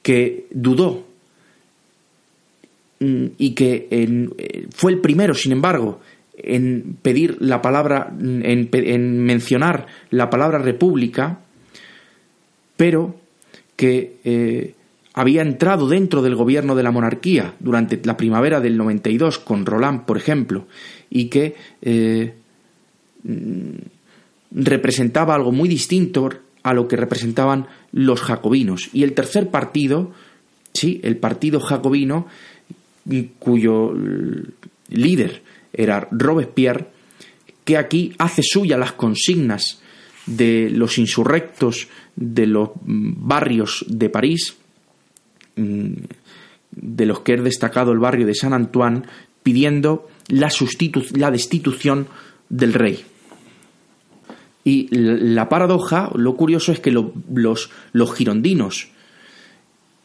que 0.02 0.46
dudó 0.50 1.06
mm, 3.00 3.26
y 3.38 3.50
que 3.54 3.88
eh, 3.90 4.66
fue 4.74 4.92
el 4.92 5.00
primero, 5.00 5.34
sin 5.34 5.52
embargo, 5.52 6.00
en 6.34 6.96
pedir 7.02 7.36
la 7.40 7.60
palabra, 7.62 8.12
en 8.18 9.20
mencionar 9.20 9.86
la 10.10 10.30
palabra 10.30 10.58
república, 10.58 11.40
pero 12.82 13.14
que 13.76 14.16
eh, 14.24 14.74
había 15.14 15.42
entrado 15.42 15.88
dentro 15.88 16.20
del 16.20 16.34
gobierno 16.34 16.74
de 16.74 16.82
la 16.82 16.90
monarquía 16.90 17.54
durante 17.60 18.00
la 18.02 18.16
primavera 18.16 18.60
del 18.60 18.76
92 18.76 19.38
con 19.38 19.64
Roland, 19.64 20.04
por 20.04 20.16
ejemplo, 20.16 20.66
y 21.08 21.26
que 21.26 21.54
eh, 21.80 22.34
mm, 23.22 23.76
representaba 24.50 25.36
algo 25.36 25.52
muy 25.52 25.68
distinto 25.68 26.28
a 26.64 26.74
lo 26.74 26.88
que 26.88 26.96
representaban 26.96 27.68
los 27.92 28.20
jacobinos. 28.20 28.90
Y 28.92 29.04
el 29.04 29.12
tercer 29.12 29.48
partido, 29.50 30.10
sí, 30.74 31.00
el 31.04 31.18
partido 31.18 31.60
jacobino, 31.60 32.26
cuyo 33.38 33.94
líder 34.88 35.42
era 35.72 36.08
Robespierre, 36.10 36.88
que 37.64 37.76
aquí 37.76 38.12
hace 38.18 38.42
suya 38.42 38.76
las 38.76 38.90
consignas 38.90 39.81
de 40.26 40.70
los 40.70 40.98
insurrectos 40.98 41.88
de 42.16 42.46
los 42.46 42.70
barrios 42.84 43.84
de 43.88 44.08
París, 44.08 44.56
mm, 45.56 45.92
de 46.70 47.06
los 47.06 47.20
que 47.20 47.34
es 47.34 47.44
destacado 47.44 47.92
el 47.92 47.98
barrio 47.98 48.26
de 48.26 48.34
San 48.34 48.52
Antoine, 48.52 49.02
pidiendo 49.42 50.08
la, 50.28 50.50
la 51.14 51.30
destitución 51.30 52.06
del 52.48 52.72
rey. 52.74 53.04
Y 54.64 54.88
la 54.90 55.48
paradoja, 55.48 56.10
lo 56.14 56.36
curioso 56.36 56.70
es 56.70 56.78
que 56.78 56.92
los, 56.92 57.70
los 57.92 58.14
girondinos 58.14 58.92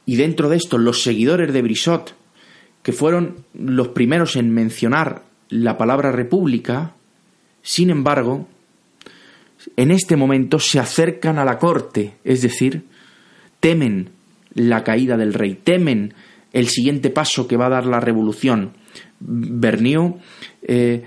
y 0.08 0.16
dentro 0.16 0.50
de 0.50 0.56
esto 0.56 0.80
los 0.80 1.04
seguidores 1.04 1.54
de 1.54 1.62
Brissot, 1.62 2.16
que 2.82 2.94
fueron 2.94 3.44
los 3.54 3.90
primeros 3.90 4.38
en 4.38 4.52
mencionar 4.52 5.24
la 5.50 5.78
palabra 5.78 6.12
república, 6.14 6.94
sin 7.62 7.90
embargo, 7.90 8.48
en 9.76 9.92
este 9.92 10.16
momento 10.16 10.60
se 10.60 10.80
acercan 10.80 11.40
a 11.40 11.46
la 11.46 11.58
corte, 11.58 12.16
es 12.24 12.42
decir, 12.42 12.86
temen 13.60 14.10
la 14.54 14.84
caída 14.84 15.18
del 15.18 15.34
rey, 15.34 15.60
temen 15.64 16.14
el 16.54 16.68
siguiente 16.68 17.10
paso 17.10 17.48
que 17.48 17.58
va 17.58 17.68
a 17.68 17.72
dar 17.72 17.86
la 17.86 18.00
revolución. 18.00 18.72
Bernier 19.20 20.14
eh, 20.62 21.04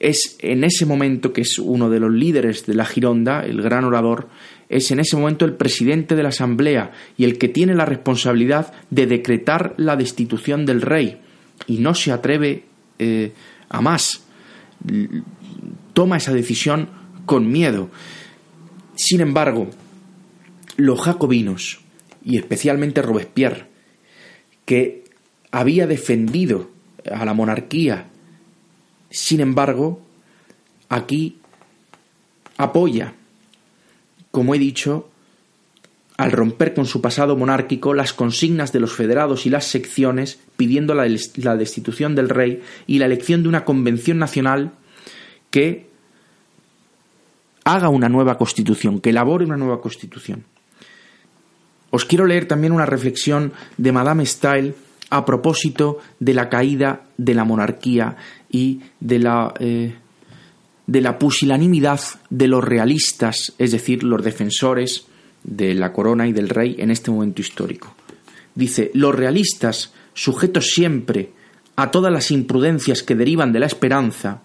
es 0.00 0.36
en 0.40 0.64
ese 0.64 0.86
momento 0.86 1.32
que 1.32 1.42
es 1.42 1.58
uno 1.58 1.90
de 1.90 2.00
los 2.00 2.10
líderes 2.10 2.66
de 2.66 2.74
la 2.74 2.84
Gironda, 2.84 3.44
el 3.44 3.60
gran 3.60 3.84
orador, 3.84 4.28
es 4.68 4.90
en 4.90 5.00
ese 5.00 5.16
momento 5.16 5.44
el 5.44 5.54
presidente 5.54 6.16
de 6.16 6.22
la 6.22 6.30
Asamblea 6.30 6.92
y 7.16 7.24
el 7.24 7.38
que 7.38 7.48
tiene 7.48 7.74
la 7.74 7.84
responsabilidad 7.84 8.72
de 8.90 9.06
decretar 9.06 9.74
la 9.76 9.96
destitución 9.96 10.64
del 10.64 10.80
rey 10.80 11.20
y 11.66 11.78
no 11.78 11.94
se 11.94 12.10
atreve 12.10 12.64
eh, 12.98 13.32
a 13.68 13.80
más. 13.80 14.24
Toma 15.92 16.16
esa 16.16 16.32
decisión 16.32 17.01
con 17.26 17.50
miedo. 17.50 17.90
Sin 18.94 19.20
embargo, 19.20 19.68
los 20.76 21.00
jacobinos, 21.00 21.80
y 22.24 22.38
especialmente 22.38 23.02
Robespierre, 23.02 23.66
que 24.64 25.04
había 25.50 25.86
defendido 25.86 26.70
a 27.10 27.24
la 27.24 27.34
monarquía, 27.34 28.06
sin 29.10 29.40
embargo, 29.40 30.00
aquí 30.88 31.38
apoya, 32.56 33.14
como 34.30 34.54
he 34.54 34.58
dicho, 34.58 35.10
al 36.16 36.32
romper 36.32 36.74
con 36.74 36.86
su 36.86 37.00
pasado 37.00 37.36
monárquico 37.36 37.94
las 37.94 38.12
consignas 38.12 38.72
de 38.72 38.80
los 38.80 38.92
federados 38.92 39.46
y 39.46 39.50
las 39.50 39.66
secciones 39.66 40.38
pidiendo 40.56 40.94
la, 40.94 41.04
destitución 41.56 42.14
del 42.14 42.28
rey 42.28 42.62
y 42.86 42.98
la 42.98 43.06
elección 43.06 43.42
de 43.42 43.48
una 43.48 43.64
convención 43.64 44.18
nacional 44.18 44.72
que 45.50 45.90
haga 47.64 47.88
una 47.88 48.08
nueva 48.08 48.36
constitución, 48.36 49.00
que 49.00 49.10
elabore 49.10 49.44
una 49.44 49.56
nueva 49.56 49.80
constitución. 49.80 50.44
Os 51.90 52.04
quiero 52.04 52.26
leer 52.26 52.46
también 52.46 52.72
una 52.72 52.86
reflexión 52.86 53.52
de 53.76 53.92
Madame 53.92 54.24
Stael 54.24 54.74
a 55.10 55.24
propósito 55.24 55.98
de 56.20 56.32
la 56.32 56.48
caída 56.48 57.02
de 57.18 57.34
la 57.34 57.44
monarquía 57.44 58.16
y 58.50 58.80
de 58.98 59.18
la, 59.18 59.52
eh, 59.60 59.94
de 60.86 61.00
la 61.02 61.18
pusilanimidad 61.18 62.00
de 62.30 62.48
los 62.48 62.64
realistas, 62.64 63.52
es 63.58 63.72
decir, 63.72 64.04
los 64.04 64.24
defensores 64.24 65.06
de 65.44 65.74
la 65.74 65.92
corona 65.92 66.26
y 66.26 66.32
del 66.32 66.48
rey 66.48 66.76
en 66.78 66.90
este 66.90 67.10
momento 67.10 67.42
histórico. 67.42 67.94
Dice, 68.54 68.90
los 68.94 69.14
realistas, 69.14 69.92
sujetos 70.14 70.70
siempre 70.70 71.32
a 71.76 71.90
todas 71.90 72.12
las 72.12 72.30
imprudencias 72.30 73.02
que 73.02 73.14
derivan 73.14 73.52
de 73.52 73.60
la 73.60 73.66
esperanza, 73.66 74.42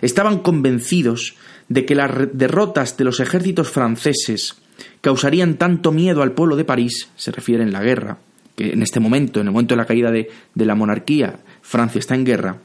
estaban 0.00 0.38
convencidos 0.38 1.34
de 1.68 1.84
que 1.84 1.94
las 1.94 2.10
derrotas 2.32 2.96
de 2.96 3.04
los 3.04 3.20
ejércitos 3.20 3.68
franceses 3.68 4.56
causarían 5.00 5.54
tanto 5.54 5.92
miedo 5.92 6.22
al 6.22 6.32
pueblo 6.32 6.56
de 6.56 6.64
París, 6.64 7.08
se 7.16 7.30
refiere 7.30 7.62
en 7.62 7.72
la 7.72 7.82
guerra, 7.82 8.18
que 8.56 8.72
en 8.72 8.82
este 8.82 9.00
momento, 9.00 9.40
en 9.40 9.46
el 9.46 9.52
momento 9.52 9.74
de 9.74 9.78
la 9.78 9.86
caída 9.86 10.10
de, 10.10 10.30
de 10.54 10.66
la 10.66 10.74
monarquía, 10.74 11.40
Francia 11.62 11.98
está 11.98 12.14
en 12.14 12.24
guerra, 12.24 12.58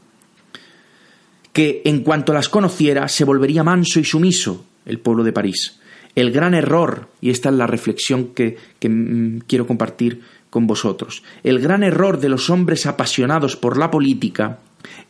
que 1.51 1.81
en 1.85 2.01
cuanto 2.01 2.33
las 2.33 2.49
conociera 2.49 3.07
se 3.07 3.25
volvería 3.25 3.63
manso 3.63 3.99
y 3.99 4.03
sumiso 4.03 4.65
el 4.85 4.99
pueblo 4.99 5.23
de 5.23 5.33
París. 5.33 5.79
El 6.15 6.31
gran 6.31 6.53
error, 6.53 7.07
y 7.21 7.29
esta 7.29 7.49
es 7.49 7.55
la 7.55 7.67
reflexión 7.67 8.27
que, 8.33 8.57
mm, 8.81 9.39
quiero 9.47 9.65
compartir 9.65 10.21
con 10.49 10.67
vosotros, 10.67 11.23
el 11.43 11.59
gran 11.59 11.83
error 11.83 12.19
de 12.19 12.29
los 12.29 12.49
hombres 12.49 12.85
apasionados 12.85 13.55
por 13.55 13.77
la 13.77 13.89
política 13.89 14.59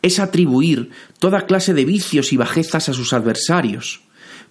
es 0.02 0.18
atribuir 0.18 0.90
toda 1.18 1.46
clase 1.46 1.74
de 1.74 1.84
vicios 1.84 2.32
y 2.32 2.36
bajezas 2.36 2.88
a 2.88 2.92
sus 2.92 3.12
adversarios. 3.12 4.02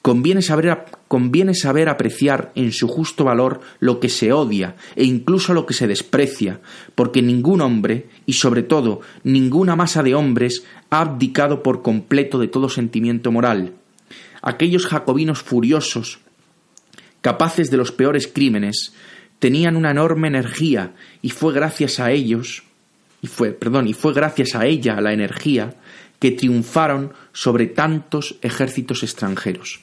Conviene 0.01 0.41
saber, 0.41 0.83
conviene 1.07 1.55
saber, 1.55 1.87
apreciar 1.87 2.51
en 2.55 2.73
su 2.73 2.89
justo 2.89 3.23
valor 3.23 3.61
lo 3.79 4.01
que 4.01 4.09
se 4.09 4.33
odia 4.33 4.75
e 4.97 5.05
incluso 5.05 5.53
lo 5.53 5.65
que 5.65 5.73
se 5.73 5.87
desprecia, 5.87 6.59
porque 6.93 7.21
ningún 7.21 7.61
hombre, 7.61 8.09
y 8.25 8.33
sobre 8.33 8.63
todo 8.63 8.99
ninguna 9.23 9.77
masa 9.77 10.03
de 10.03 10.13
hombres, 10.13 10.65
ha 10.89 10.99
abdicado 10.99 11.63
por 11.63 11.81
completo 11.81 12.37
de 12.37 12.49
todo 12.49 12.67
sentimiento 12.67 13.31
moral. 13.31 13.75
Aquellos 14.41 14.87
jacobinos 14.87 15.41
furiosos, 15.41 16.19
capaces 17.21 17.71
de 17.71 17.77
los 17.77 17.93
peores 17.93 18.27
crímenes, 18.27 18.93
tenían 19.39 19.77
una 19.77 19.91
enorme 19.91 20.27
energía 20.27 20.95
y 21.21 21.29
fue 21.29 21.53
gracias 21.53 22.01
a 22.01 22.11
ellos 22.11 22.63
y 23.23 23.27
fue, 23.27 23.51
perdón, 23.51 23.87
y 23.87 23.93
fue 23.93 24.13
gracias 24.13 24.53
a 24.53 24.65
ella, 24.65 24.97
a 24.97 25.01
la 25.01 25.13
energía, 25.13 25.73
que 26.19 26.31
triunfaron 26.31 27.13
sobre 27.31 27.67
tantos 27.67 28.35
ejércitos 28.41 29.01
extranjeros. 29.01 29.79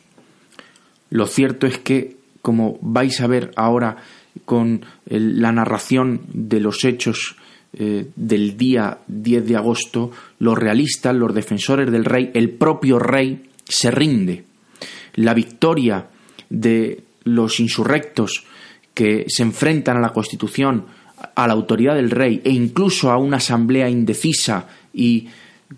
Lo 1.08 1.26
cierto 1.26 1.66
es 1.66 1.78
que, 1.78 2.18
como 2.42 2.78
vais 2.82 3.18
a 3.22 3.26
ver 3.26 3.50
ahora 3.56 3.96
con 4.44 4.84
la 5.06 5.52
narración 5.52 6.20
de 6.32 6.60
los 6.60 6.84
hechos 6.84 7.36
eh, 7.72 8.08
del 8.14 8.58
día 8.58 8.98
10 9.06 9.46
de 9.46 9.56
agosto, 9.56 10.10
los 10.38 10.58
realistas, 10.58 11.16
los 11.16 11.34
defensores 11.34 11.90
del 11.90 12.04
rey, 12.04 12.30
el 12.34 12.50
propio 12.50 12.98
rey 12.98 13.48
se 13.66 13.90
rinde. 13.90 14.44
La 15.14 15.32
victoria 15.32 16.08
de 16.50 17.04
los 17.24 17.58
insurrectos 17.58 18.44
que 18.92 19.24
se 19.28 19.42
enfrentan 19.42 19.96
a 19.96 20.00
la 20.00 20.12
Constitución 20.12 20.99
a 21.34 21.46
la 21.46 21.52
autoridad 21.52 21.94
del 21.94 22.10
rey 22.10 22.40
e 22.44 22.50
incluso 22.50 23.10
a 23.10 23.18
una 23.18 23.38
asamblea 23.38 23.88
indecisa 23.88 24.66
y 24.92 25.28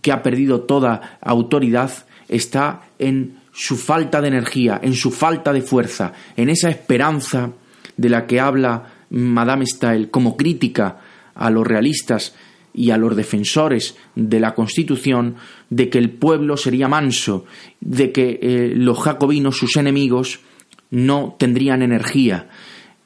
que 0.00 0.12
ha 0.12 0.22
perdido 0.22 0.62
toda 0.62 1.18
autoridad 1.20 1.92
está 2.28 2.82
en 2.98 3.40
su 3.52 3.76
falta 3.76 4.20
de 4.20 4.28
energía, 4.28 4.80
en 4.82 4.94
su 4.94 5.10
falta 5.10 5.52
de 5.52 5.60
fuerza, 5.60 6.12
en 6.36 6.48
esa 6.48 6.70
esperanza 6.70 7.50
de 7.96 8.08
la 8.08 8.26
que 8.26 8.40
habla 8.40 8.92
Madame 9.10 9.66
Stael 9.66 10.10
como 10.10 10.36
crítica 10.36 10.98
a 11.34 11.50
los 11.50 11.66
realistas 11.66 12.34
y 12.74 12.90
a 12.90 12.96
los 12.96 13.14
defensores 13.14 13.96
de 14.14 14.40
la 14.40 14.54
Constitución 14.54 15.36
de 15.68 15.90
que 15.90 15.98
el 15.98 16.10
pueblo 16.10 16.56
sería 16.56 16.88
manso, 16.88 17.44
de 17.80 18.12
que 18.12 18.38
eh, 18.40 18.72
los 18.74 18.98
jacobinos, 18.98 19.58
sus 19.58 19.76
enemigos, 19.76 20.40
no 20.90 21.36
tendrían 21.38 21.82
energía, 21.82 22.48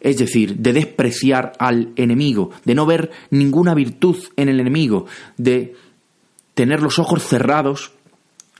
es 0.06 0.18
decir, 0.18 0.58
de 0.58 0.72
despreciar 0.72 1.54
al 1.58 1.92
enemigo, 1.96 2.52
de 2.64 2.76
no 2.76 2.86
ver 2.86 3.10
ninguna 3.30 3.74
virtud 3.74 4.16
en 4.36 4.48
el 4.48 4.60
enemigo, 4.60 5.06
de 5.36 5.74
tener 6.54 6.80
los 6.80 7.00
ojos 7.00 7.24
cerrados 7.24 7.90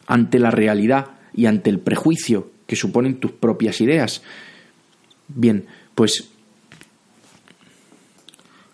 ante 0.09 0.41
la 0.41 0.51
realidad 0.51 1.13
y 1.33 1.47
ante 1.47 1.71
el 1.71 1.79
prejuicio 1.79 2.51
que 2.67 2.75
suponen 2.75 3.21
tus 3.21 3.31
propias 3.31 3.81
ideas. 3.81 4.23
Bien, 5.29 5.67
pues 5.95 6.31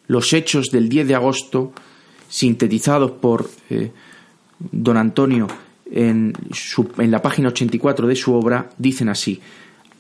los 0.07 0.33
hechos 0.33 0.71
del 0.73 0.89
10 0.89 1.09
de 1.09 1.15
agosto, 1.15 1.75
sintetizados 2.31 3.11
por 3.11 3.51
eh, 3.69 3.93
don 4.59 4.97
Antonio 4.97 5.47
en, 5.91 6.33
en 6.97 7.11
la 7.11 7.21
página 7.21 7.49
84 7.49 8.07
de 8.07 8.17
su 8.17 8.33
obra, 8.33 8.71
dicen 8.79 9.11
así 9.11 9.43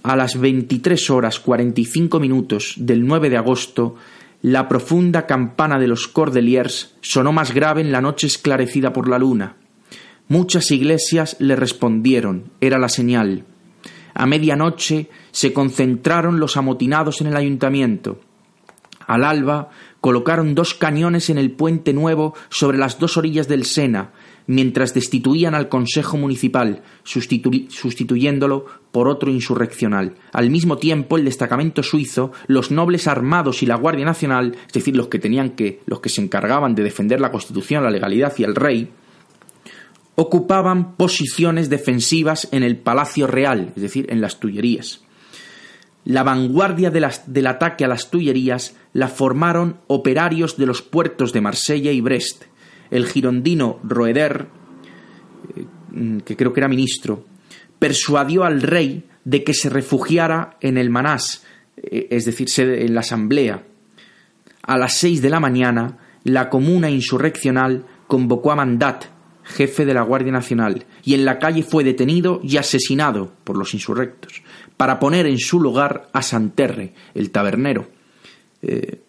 a 0.02 0.16
las 0.16 0.38
23 0.38 1.10
horas 1.10 1.38
45 1.40 2.20
minutos 2.20 2.74
del 2.76 3.06
9 3.06 3.30
de 3.30 3.36
agosto, 3.36 3.96
la 4.42 4.68
profunda 4.68 5.26
campana 5.26 5.78
de 5.78 5.86
los 5.86 6.08
Cordeliers 6.08 6.96
sonó 7.00 7.32
más 7.32 7.54
grave 7.54 7.80
en 7.80 7.92
la 7.92 8.00
noche 8.00 8.26
esclarecida 8.26 8.92
por 8.92 9.08
la 9.08 9.18
luna. 9.18 9.56
Muchas 10.28 10.70
iglesias 10.70 11.36
le 11.38 11.54
respondieron, 11.54 12.50
era 12.60 12.78
la 12.78 12.88
señal. 12.88 13.44
A 14.14 14.26
medianoche 14.26 15.08
se 15.30 15.52
concentraron 15.52 16.40
los 16.40 16.56
amotinados 16.56 17.20
en 17.20 17.28
el 17.28 17.36
ayuntamiento. 17.36 18.20
Al 19.06 19.24
alba 19.24 19.70
colocaron 20.00 20.54
dos 20.54 20.74
cañones 20.74 21.30
en 21.30 21.38
el 21.38 21.52
puente 21.52 21.92
nuevo 21.92 22.34
sobre 22.48 22.78
las 22.78 22.98
dos 22.98 23.16
orillas 23.16 23.46
del 23.46 23.64
Sena, 23.64 24.10
mientras 24.46 24.94
destituían 24.94 25.54
al 25.54 25.68
Consejo 25.68 26.16
Municipal, 26.16 26.82
sustituyéndolo 27.04 28.66
por 28.90 29.08
otro 29.08 29.30
insurreccional. 29.30 30.14
Al 30.32 30.50
mismo 30.50 30.78
tiempo, 30.78 31.16
el 31.16 31.24
destacamento 31.24 31.82
suizo, 31.82 32.32
los 32.46 32.70
nobles 32.70 33.06
armados 33.06 33.62
y 33.62 33.66
la 33.66 33.76
Guardia 33.76 34.04
Nacional, 34.04 34.56
es 34.66 34.72
decir, 34.72 34.96
los 34.96 35.08
que 35.08 35.18
tenían 35.18 35.50
que, 35.50 35.80
los 35.86 36.00
que 36.00 36.08
se 36.08 36.20
encargaban 36.20 36.74
de 36.74 36.82
defender 36.82 37.20
la 37.20 37.30
Constitución, 37.30 37.84
la 37.84 37.90
legalidad 37.90 38.34
y 38.38 38.44
el 38.44 38.54
rey, 38.54 38.90
ocupaban 40.14 40.94
posiciones 40.96 41.70
defensivas 41.70 42.48
en 42.52 42.62
el 42.62 42.76
Palacio 42.76 43.26
Real, 43.26 43.72
es 43.74 43.82
decir, 43.82 44.06
en 44.10 44.20
las 44.20 44.40
Tullerías. 44.40 45.00
La 46.04 46.24
vanguardia 46.24 46.90
del 46.90 47.46
ataque 47.46 47.84
a 47.84 47.88
las 47.88 48.10
Tullerías 48.10 48.74
la 48.92 49.08
formaron 49.08 49.76
operarios 49.86 50.56
de 50.56 50.66
los 50.66 50.82
puertos 50.82 51.32
de 51.32 51.40
Marsella 51.40 51.92
y 51.92 52.00
Brest, 52.00 52.44
el 52.92 53.06
girondino 53.06 53.80
Roeder, 53.82 54.46
eh, 55.56 56.20
que 56.24 56.36
creo 56.36 56.52
que 56.52 56.60
era 56.60 56.68
ministro, 56.68 57.26
persuadió 57.78 58.44
al 58.44 58.62
rey 58.62 59.04
de 59.24 59.42
que 59.42 59.54
se 59.54 59.68
refugiara 59.68 60.56
en 60.60 60.78
el 60.78 60.90
Manás, 60.90 61.44
eh, 61.76 62.08
es 62.10 62.26
decir, 62.26 62.48
en 62.58 62.94
la 62.94 63.00
asamblea. 63.00 63.64
a 64.64 64.78
las 64.78 64.96
seis 64.96 65.20
de 65.20 65.28
la 65.28 65.40
mañana, 65.40 65.98
la 66.22 66.48
comuna 66.48 66.88
insurreccional 66.88 67.84
convocó 68.06 68.52
a 68.52 68.56
Mandat, 68.56 69.06
jefe 69.42 69.84
de 69.84 69.92
la 69.92 70.02
Guardia 70.02 70.30
Nacional, 70.30 70.86
y 71.02 71.14
en 71.14 71.24
la 71.24 71.40
calle 71.40 71.64
fue 71.64 71.82
detenido 71.82 72.40
y 72.44 72.58
asesinado 72.58 73.32
por 73.42 73.56
los 73.56 73.74
insurrectos, 73.74 74.44
para 74.76 75.00
poner 75.00 75.26
en 75.26 75.38
su 75.38 75.60
lugar 75.60 76.08
a 76.12 76.22
Santerre, 76.22 76.94
el 77.14 77.32
tabernero. 77.32 77.88
Eh, 78.62 79.00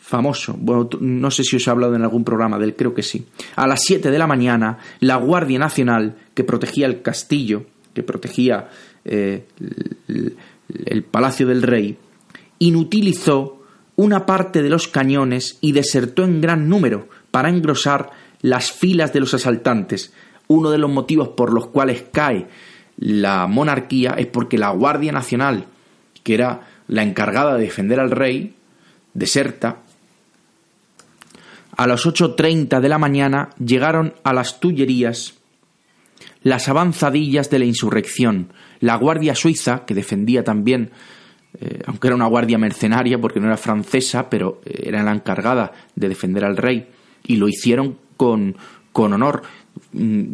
famoso, 0.00 0.56
bueno, 0.58 0.88
no 1.00 1.30
sé 1.30 1.44
si 1.44 1.56
os 1.56 1.66
he 1.66 1.70
hablado 1.70 1.94
en 1.94 2.02
algún 2.02 2.24
programa 2.24 2.58
de 2.58 2.66
él, 2.66 2.76
creo 2.76 2.94
que 2.94 3.02
sí. 3.02 3.26
A 3.56 3.66
las 3.66 3.82
siete 3.82 4.10
de 4.10 4.18
la 4.18 4.26
mañana, 4.26 4.78
la 5.00 5.16
Guardia 5.16 5.58
Nacional, 5.58 6.16
que 6.34 6.44
protegía 6.44 6.86
el 6.86 7.02
castillo, 7.02 7.64
que 7.92 8.02
protegía 8.02 8.68
eh, 9.04 9.46
el 10.08 11.02
Palacio 11.04 11.46
del 11.46 11.62
Rey, 11.62 11.96
inutilizó 12.58 13.62
una 13.96 14.24
parte 14.24 14.62
de 14.62 14.70
los 14.70 14.88
cañones 14.88 15.58
y 15.60 15.72
desertó 15.72 16.24
en 16.24 16.40
gran 16.40 16.68
número 16.68 17.08
para 17.30 17.48
engrosar 17.48 18.10
las 18.40 18.72
filas 18.72 19.12
de 19.12 19.20
los 19.20 19.34
asaltantes. 19.34 20.12
Uno 20.46 20.70
de 20.70 20.78
los 20.78 20.90
motivos 20.90 21.28
por 21.28 21.52
los 21.52 21.66
cuales 21.66 22.04
cae 22.10 22.46
la 22.96 23.46
monarquía 23.46 24.14
es 24.18 24.26
porque 24.26 24.58
la 24.58 24.70
Guardia 24.70 25.12
Nacional, 25.12 25.66
que 26.22 26.34
era 26.34 26.68
la 26.86 27.02
encargada 27.02 27.56
de 27.56 27.62
defender 27.62 27.98
al 27.98 28.10
rey, 28.10 28.54
deserta. 29.14 29.78
A 31.76 31.86
las 31.86 32.04
8.30 32.06 32.80
de 32.80 32.88
la 32.88 32.98
mañana 32.98 33.50
llegaron 33.58 34.14
a 34.22 34.32
las 34.32 34.60
Tullerías 34.60 35.34
las 36.42 36.68
avanzadillas 36.68 37.50
de 37.50 37.58
la 37.58 37.64
insurrección, 37.66 38.52
la 38.80 38.96
Guardia 38.96 39.34
Suiza, 39.34 39.84
que 39.84 39.94
defendía 39.94 40.42
también, 40.42 40.90
eh, 41.60 41.82
aunque 41.86 42.08
era 42.08 42.16
una 42.16 42.26
guardia 42.26 42.58
mercenaria 42.58 43.20
porque 43.20 43.40
no 43.40 43.46
era 43.46 43.56
francesa, 43.56 44.30
pero 44.30 44.60
eh, 44.64 44.84
era 44.86 45.02
la 45.02 45.12
encargada 45.12 45.72
de 45.94 46.08
defender 46.08 46.44
al 46.44 46.56
rey, 46.56 46.88
y 47.26 47.36
lo 47.36 47.48
hicieron 47.48 47.98
con, 48.16 48.56
con 48.92 49.12
honor. 49.12 49.42
Mm, 49.92 50.24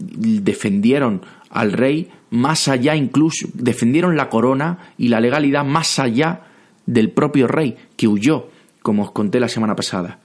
defendieron 0.43 1.23
al 1.51 1.73
rey 1.73 2.11
más 2.31 2.69
allá 2.69 2.95
incluso, 2.95 3.49
defendieron 3.55 4.17
la 4.17 4.29
corona 4.29 4.93
y 4.99 5.09
la 5.09 5.21
legalidad 5.21 5.65
más 5.65 5.99
allá 5.99 6.43
del 6.87 7.11
propio 7.11 7.49
rey, 7.49 7.77
que 7.97 8.07
huyó, 8.07 8.49
como 8.87 9.03
os 9.03 9.11
conté 9.11 9.41
la 9.41 9.49
semana 9.51 9.75
pasada. 9.75 10.21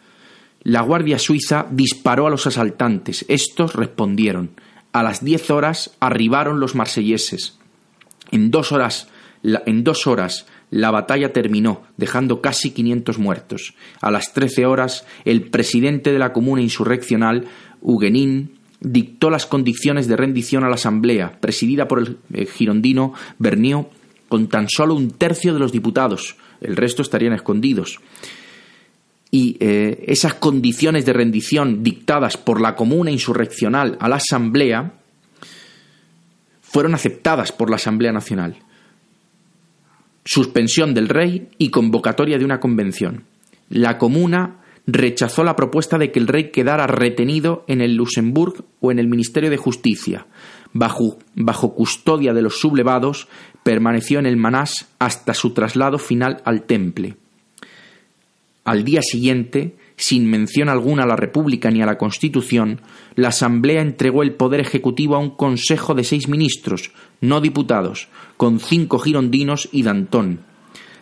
La 0.61 0.81
Guardia 0.81 1.17
Suiza 1.17 1.65
disparó 1.71 2.27
a 2.27 2.29
los 2.29 2.45
asaltantes. 2.45 3.25
Estos 3.27 3.73
respondieron. 3.73 4.51
A 4.93 5.01
las 5.01 5.25
diez 5.25 5.49
horas 5.49 5.97
arribaron 5.99 6.59
los 6.59 6.75
marselleses. 6.75 7.57
En 8.29 8.51
dos 8.51 8.71
horas, 8.71 9.07
en 9.41 9.83
dos 9.83 10.05
horas 10.05 10.45
la 10.69 10.91
batalla 10.91 11.33
terminó, 11.33 11.81
dejando 11.97 12.39
casi 12.39 12.69
500 12.69 13.17
muertos. 13.17 13.73
A 13.99 14.11
las 14.11 14.31
trece 14.31 14.67
horas, 14.67 15.07
el 15.25 15.49
presidente 15.49 16.13
de 16.13 16.19
la 16.19 16.31
comuna 16.31 16.61
insurreccional, 16.61 17.47
Huguenin, 17.81 18.59
dictó 18.79 19.31
las 19.31 19.47
condiciones 19.47 20.07
de 20.07 20.17
rendición 20.17 20.63
a 20.63 20.69
la 20.69 20.75
Asamblea, 20.75 21.39
presidida 21.41 21.87
por 21.87 21.97
el 21.97 22.17
eh, 22.31 22.45
girondino 22.45 23.15
Bernier, 23.39 23.87
con 24.29 24.49
tan 24.49 24.69
solo 24.69 24.93
un 24.93 25.09
tercio 25.09 25.51
de 25.55 25.59
los 25.59 25.71
diputados. 25.71 26.35
El 26.61 26.75
resto 26.75 27.01
estarían 27.01 27.33
escondidos. 27.33 27.99
Y 29.31 29.55
eh, 29.61 30.03
esas 30.07 30.33
condiciones 30.33 31.05
de 31.05 31.13
rendición 31.13 31.83
dictadas 31.83 32.35
por 32.35 32.59
la 32.59 32.75
comuna 32.75 33.11
insurreccional 33.11 33.97
a 34.01 34.09
la 34.09 34.17
Asamblea 34.17 34.93
fueron 36.61 36.93
aceptadas 36.93 37.51
por 37.51 37.69
la 37.69 37.77
Asamblea 37.77 38.11
Nacional. 38.11 38.57
Suspensión 40.25 40.93
del 40.93 41.09
rey 41.09 41.49
y 41.57 41.69
convocatoria 41.69 42.37
de 42.37 42.45
una 42.45 42.59
convención. 42.59 43.23
La 43.69 43.97
comuna 43.97 44.61
rechazó 44.85 45.43
la 45.43 45.55
propuesta 45.55 45.97
de 45.97 46.11
que 46.11 46.19
el 46.19 46.27
rey 46.27 46.51
quedara 46.51 46.87
retenido 46.87 47.63
en 47.67 47.81
el 47.81 47.95
Luxemburg 47.95 48.65
o 48.79 48.91
en 48.91 48.99
el 48.99 49.07
Ministerio 49.07 49.49
de 49.49 49.57
Justicia. 49.57 50.27
Bajo, 50.73 51.19
bajo 51.35 51.73
custodia 51.75 52.33
de 52.33 52.41
los 52.41 52.59
sublevados, 52.59 53.27
permaneció 53.63 54.19
en 54.19 54.25
el 54.25 54.37
Manás 54.37 54.89
hasta 54.99 55.33
su 55.33 55.53
traslado 55.53 55.97
final 55.97 56.41
al 56.45 56.63
Temple. 56.63 57.15
Al 58.63 58.83
día 58.83 59.01
siguiente, 59.01 59.75
sin 59.95 60.29
mención 60.29 60.69
alguna 60.69 61.03
a 61.03 61.07
la 61.07 61.15
República 61.15 61.71
ni 61.71 61.81
a 61.81 61.85
la 61.85 61.97
Constitución, 61.97 62.81
la 63.15 63.29
Asamblea 63.29 63.81
entregó 63.81 64.23
el 64.23 64.33
poder 64.33 64.59
ejecutivo 64.59 65.15
a 65.15 65.19
un 65.19 65.31
consejo 65.31 65.93
de 65.93 66.03
seis 66.03 66.27
ministros, 66.27 66.91
no 67.21 67.41
diputados, 67.41 68.07
con 68.37 68.59
cinco 68.59 68.99
girondinos 68.99 69.69
y 69.71 69.83
Dantón, 69.83 70.41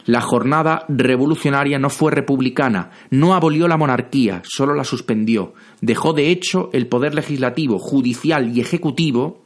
la 0.09 0.21
jornada 0.21 0.85
revolucionaria 0.87 1.77
no 1.77 1.91
fue 1.91 2.11
republicana, 2.11 2.89
no 3.11 3.35
abolió 3.35 3.67
la 3.67 3.77
monarquía, 3.77 4.41
solo 4.43 4.73
la 4.73 4.83
suspendió. 4.83 5.53
Dejó 5.81 6.13
de 6.13 6.31
hecho 6.31 6.71
el 6.73 6.87
poder 6.87 7.13
legislativo, 7.13 7.77
judicial 7.77 8.57
y 8.57 8.59
ejecutivo, 8.59 9.43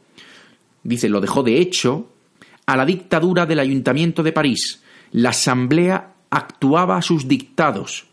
dice, 0.82 1.10
lo 1.10 1.20
dejó 1.20 1.42
de 1.42 1.58
hecho, 1.60 2.08
a 2.64 2.78
la 2.78 2.86
dictadura 2.86 3.44
del 3.44 3.58
Ayuntamiento 3.58 4.22
de 4.22 4.32
París. 4.32 4.82
La 5.12 5.30
Asamblea 5.30 6.13
actuaba 6.36 6.96
a 6.96 7.02
sus 7.02 7.28
dictados. 7.28 8.06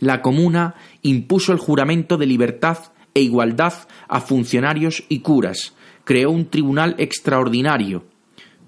La 0.00 0.22
Comuna 0.22 0.74
impuso 1.02 1.52
el 1.52 1.58
juramento 1.58 2.16
de 2.16 2.26
libertad 2.26 2.78
e 3.14 3.20
igualdad 3.20 3.74
a 4.08 4.20
funcionarios 4.20 5.04
y 5.08 5.20
curas. 5.20 5.74
Creó 6.04 6.30
un 6.30 6.46
tribunal 6.50 6.94
extraordinario 6.98 8.04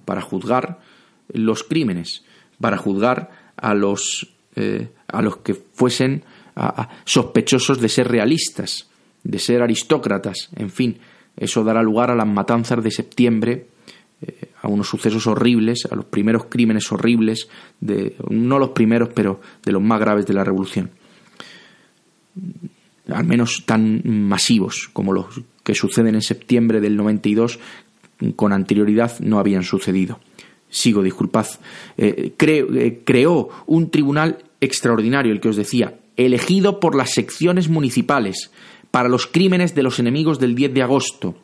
para 0.05 0.21
juzgar 0.21 0.81
los 1.29 1.63
crímenes 1.63 2.25
para 2.61 2.77
juzgar 2.77 3.31
a 3.57 3.75
los, 3.75 4.35
eh, 4.55 4.91
a 5.09 5.23
los 5.23 5.39
que 5.39 5.55
fuesen 5.55 6.25
sospechosos 7.05 7.81
de 7.81 7.89
ser 7.89 8.09
realistas, 8.09 8.91
de 9.23 9.39
ser 9.39 9.63
aristócratas, 9.63 10.51
en 10.57 10.69
fin, 10.69 10.99
eso 11.37 11.65
dará 11.65 11.83
lugar 11.83 12.11
a 12.11 12.15
las 12.15 12.27
matanzas 12.27 12.85
de 12.85 12.91
septiembre, 12.91 13.69
a 14.63 14.69
unos 14.69 14.89
sucesos 14.89 15.27
horribles, 15.27 15.87
a 15.91 15.95
los 15.95 16.05
primeros 16.05 16.47
crímenes 16.47 16.91
horribles, 16.93 17.49
de, 17.81 18.17
no 18.29 18.59
los 18.59 18.71
primeros, 18.71 19.11
pero 19.15 19.41
de 19.65 19.73
los 19.73 19.83
más 19.83 20.01
graves 20.01 20.27
de 20.27 20.35
la 20.35 20.45
Revolución. 20.45 20.91
Al 23.09 23.25
menos 23.25 23.65
tan 23.67 24.03
masivos 24.05 24.89
como 24.93 25.13
los 25.13 25.27
que 25.63 25.75
suceden 25.75 26.15
en 26.15 26.23
septiembre 26.23 26.81
del 26.81 26.97
92, 26.97 27.59
con 28.37 28.53
anterioridad 28.53 29.19
no 29.21 29.39
habían 29.39 29.63
sucedido 29.63 30.21
sigo, 30.71 31.03
disculpad, 31.03 31.47
eh, 31.99 32.33
eh, 32.39 33.03
creó 33.05 33.49
un 33.67 33.91
tribunal 33.91 34.39
extraordinario, 34.61 35.33
el 35.33 35.41
que 35.41 35.49
os 35.49 35.57
decía, 35.57 35.99
elegido 36.17 36.81
por 36.81 36.95
las 36.95 37.11
secciones 37.11 37.69
municipales 37.69 38.51
para 38.91 39.09
los 39.09 39.27
crímenes 39.27 39.75
de 39.75 39.83
los 39.83 39.99
enemigos 39.99 40.39
del 40.39 40.55
10 40.55 40.75
de 40.75 40.83
agosto. 40.83 41.35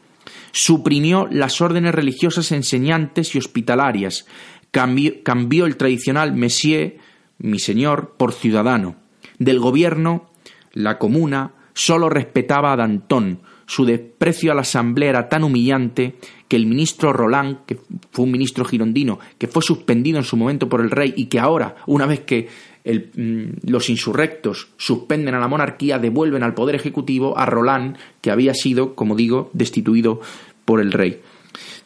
Suprimió 0.59 1.29
las 1.31 1.61
órdenes 1.61 1.95
religiosas 1.95 2.51
enseñantes 2.51 3.35
y 3.35 3.39
hospitalarias. 3.39 4.25
Cambió, 4.71 5.67
el 5.67 5.77
tradicional 5.77 6.33
Messier, 6.33 6.97
mi 7.37 7.59
señor, 7.59 8.15
por 8.17 8.33
ciudadano. 8.33 8.97
Del 9.39 9.61
gobierno, 9.61 10.31
la 10.73 10.97
comuna 10.97 11.53
solo 11.75 12.09
respetaba 12.09 12.73
a 12.73 12.77
Danton. 12.77 13.43
Su 13.67 13.85
desprecio 13.85 14.51
a 14.51 14.55
la 14.55 14.63
asamblea 14.63 15.11
era 15.11 15.29
tan 15.29 15.45
humillante 15.45 16.17
que 16.49 16.57
el 16.57 16.65
ministro 16.65 17.13
Roland, 17.13 17.67
que 17.67 17.79
fue 18.11 18.25
un 18.25 18.31
ministro 18.31 18.65
girondino, 18.65 19.19
que 19.37 19.49
fue 19.49 19.61
suspendido 19.61 20.17
en 20.17 20.25
su 20.25 20.39
momento 20.39 20.71
por 20.71 20.81
el 20.81 20.91
rey 20.91 21.13
y 21.19 21.27
que 21.27 21.39
ahora, 21.39 21.77
una 21.87 22.07
vez 22.07 22.21
que 22.21 22.49
mm, 22.87 23.69
los 23.71 23.91
insurrectos 23.91 24.69
suspenden 24.77 25.35
a 25.35 25.41
la 25.41 25.49
monarquía, 25.49 25.99
devuelven 25.99 26.43
al 26.43 26.55
poder 26.55 26.77
ejecutivo 26.77 27.37
a 27.39 27.47
Roland, 27.47 27.97
que 28.21 28.31
había 28.31 28.55
sido, 28.55 28.95
como 28.95 29.17
digo, 29.17 29.51
destituido 29.53 30.21
por 30.65 30.81
el 30.81 30.93
rey. 30.93 31.21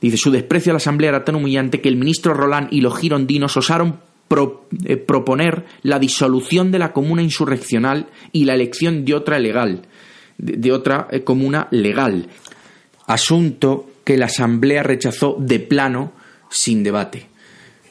Dice, 0.00 0.16
su 0.16 0.30
desprecio 0.30 0.72
a 0.72 0.74
la 0.74 0.78
asamblea 0.78 1.10
era 1.10 1.24
tan 1.24 1.36
humillante 1.36 1.80
que 1.80 1.88
el 1.88 1.96
ministro 1.96 2.34
Roland 2.34 2.68
y 2.70 2.80
los 2.80 2.98
girondinos 2.98 3.56
osaron 3.56 4.00
eh, 4.84 4.96
proponer 4.96 5.64
la 5.82 5.98
disolución 5.98 6.70
de 6.70 6.78
la 6.78 6.92
comuna 6.92 7.22
insurreccional 7.22 8.06
y 8.30 8.44
la 8.44 8.54
elección 8.54 9.04
de 9.04 9.14
otra 9.14 9.40
legal, 9.40 9.82
de 10.38 10.72
otra 10.72 11.08
eh, 11.10 11.24
comuna 11.24 11.66
legal. 11.72 12.28
Asunto 13.06 13.90
que 14.04 14.16
la 14.16 14.26
Asamblea 14.26 14.84
rechazó 14.84 15.36
de 15.38 15.58
plano 15.58 16.12
sin 16.48 16.84
debate. 16.84 17.26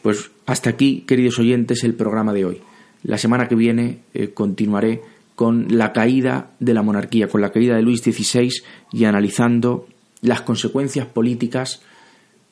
Pues 0.02 0.32
hasta 0.46 0.70
aquí, 0.70 1.04
queridos 1.06 1.40
oyentes, 1.40 1.84
el 1.84 1.94
programa 1.94 2.32
de 2.32 2.46
hoy. 2.46 2.62
La 3.04 3.18
semana 3.18 3.48
que 3.48 3.56
viene 3.56 4.00
eh, 4.14 4.30
continuaré 4.34 5.02
con 5.36 5.78
la 5.78 5.94
caída 5.94 6.52
de 6.60 6.74
la 6.74 6.82
monarquía, 6.82 7.30
con 7.30 7.42
la 7.42 7.52
caída 7.52 7.76
de 7.76 7.82
Luis 7.82 8.02
XVI 8.02 8.50
y 8.92 9.06
analizando 9.06 9.88
las 10.22 10.42
consecuencias 10.42 11.08
políticas 11.08 11.82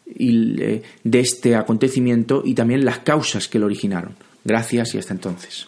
eh, 0.05 0.83
de 1.03 1.19
este 1.19 1.55
acontecimiento 1.55 2.43
y 2.45 2.53
también 2.53 2.85
las 2.85 2.99
causas 2.99 3.47
que 3.47 3.59
lo 3.59 3.65
originaron. 3.65 4.15
Gracias 4.45 4.95
y 4.95 4.99
hasta 4.99 5.13
entonces. 5.13 5.67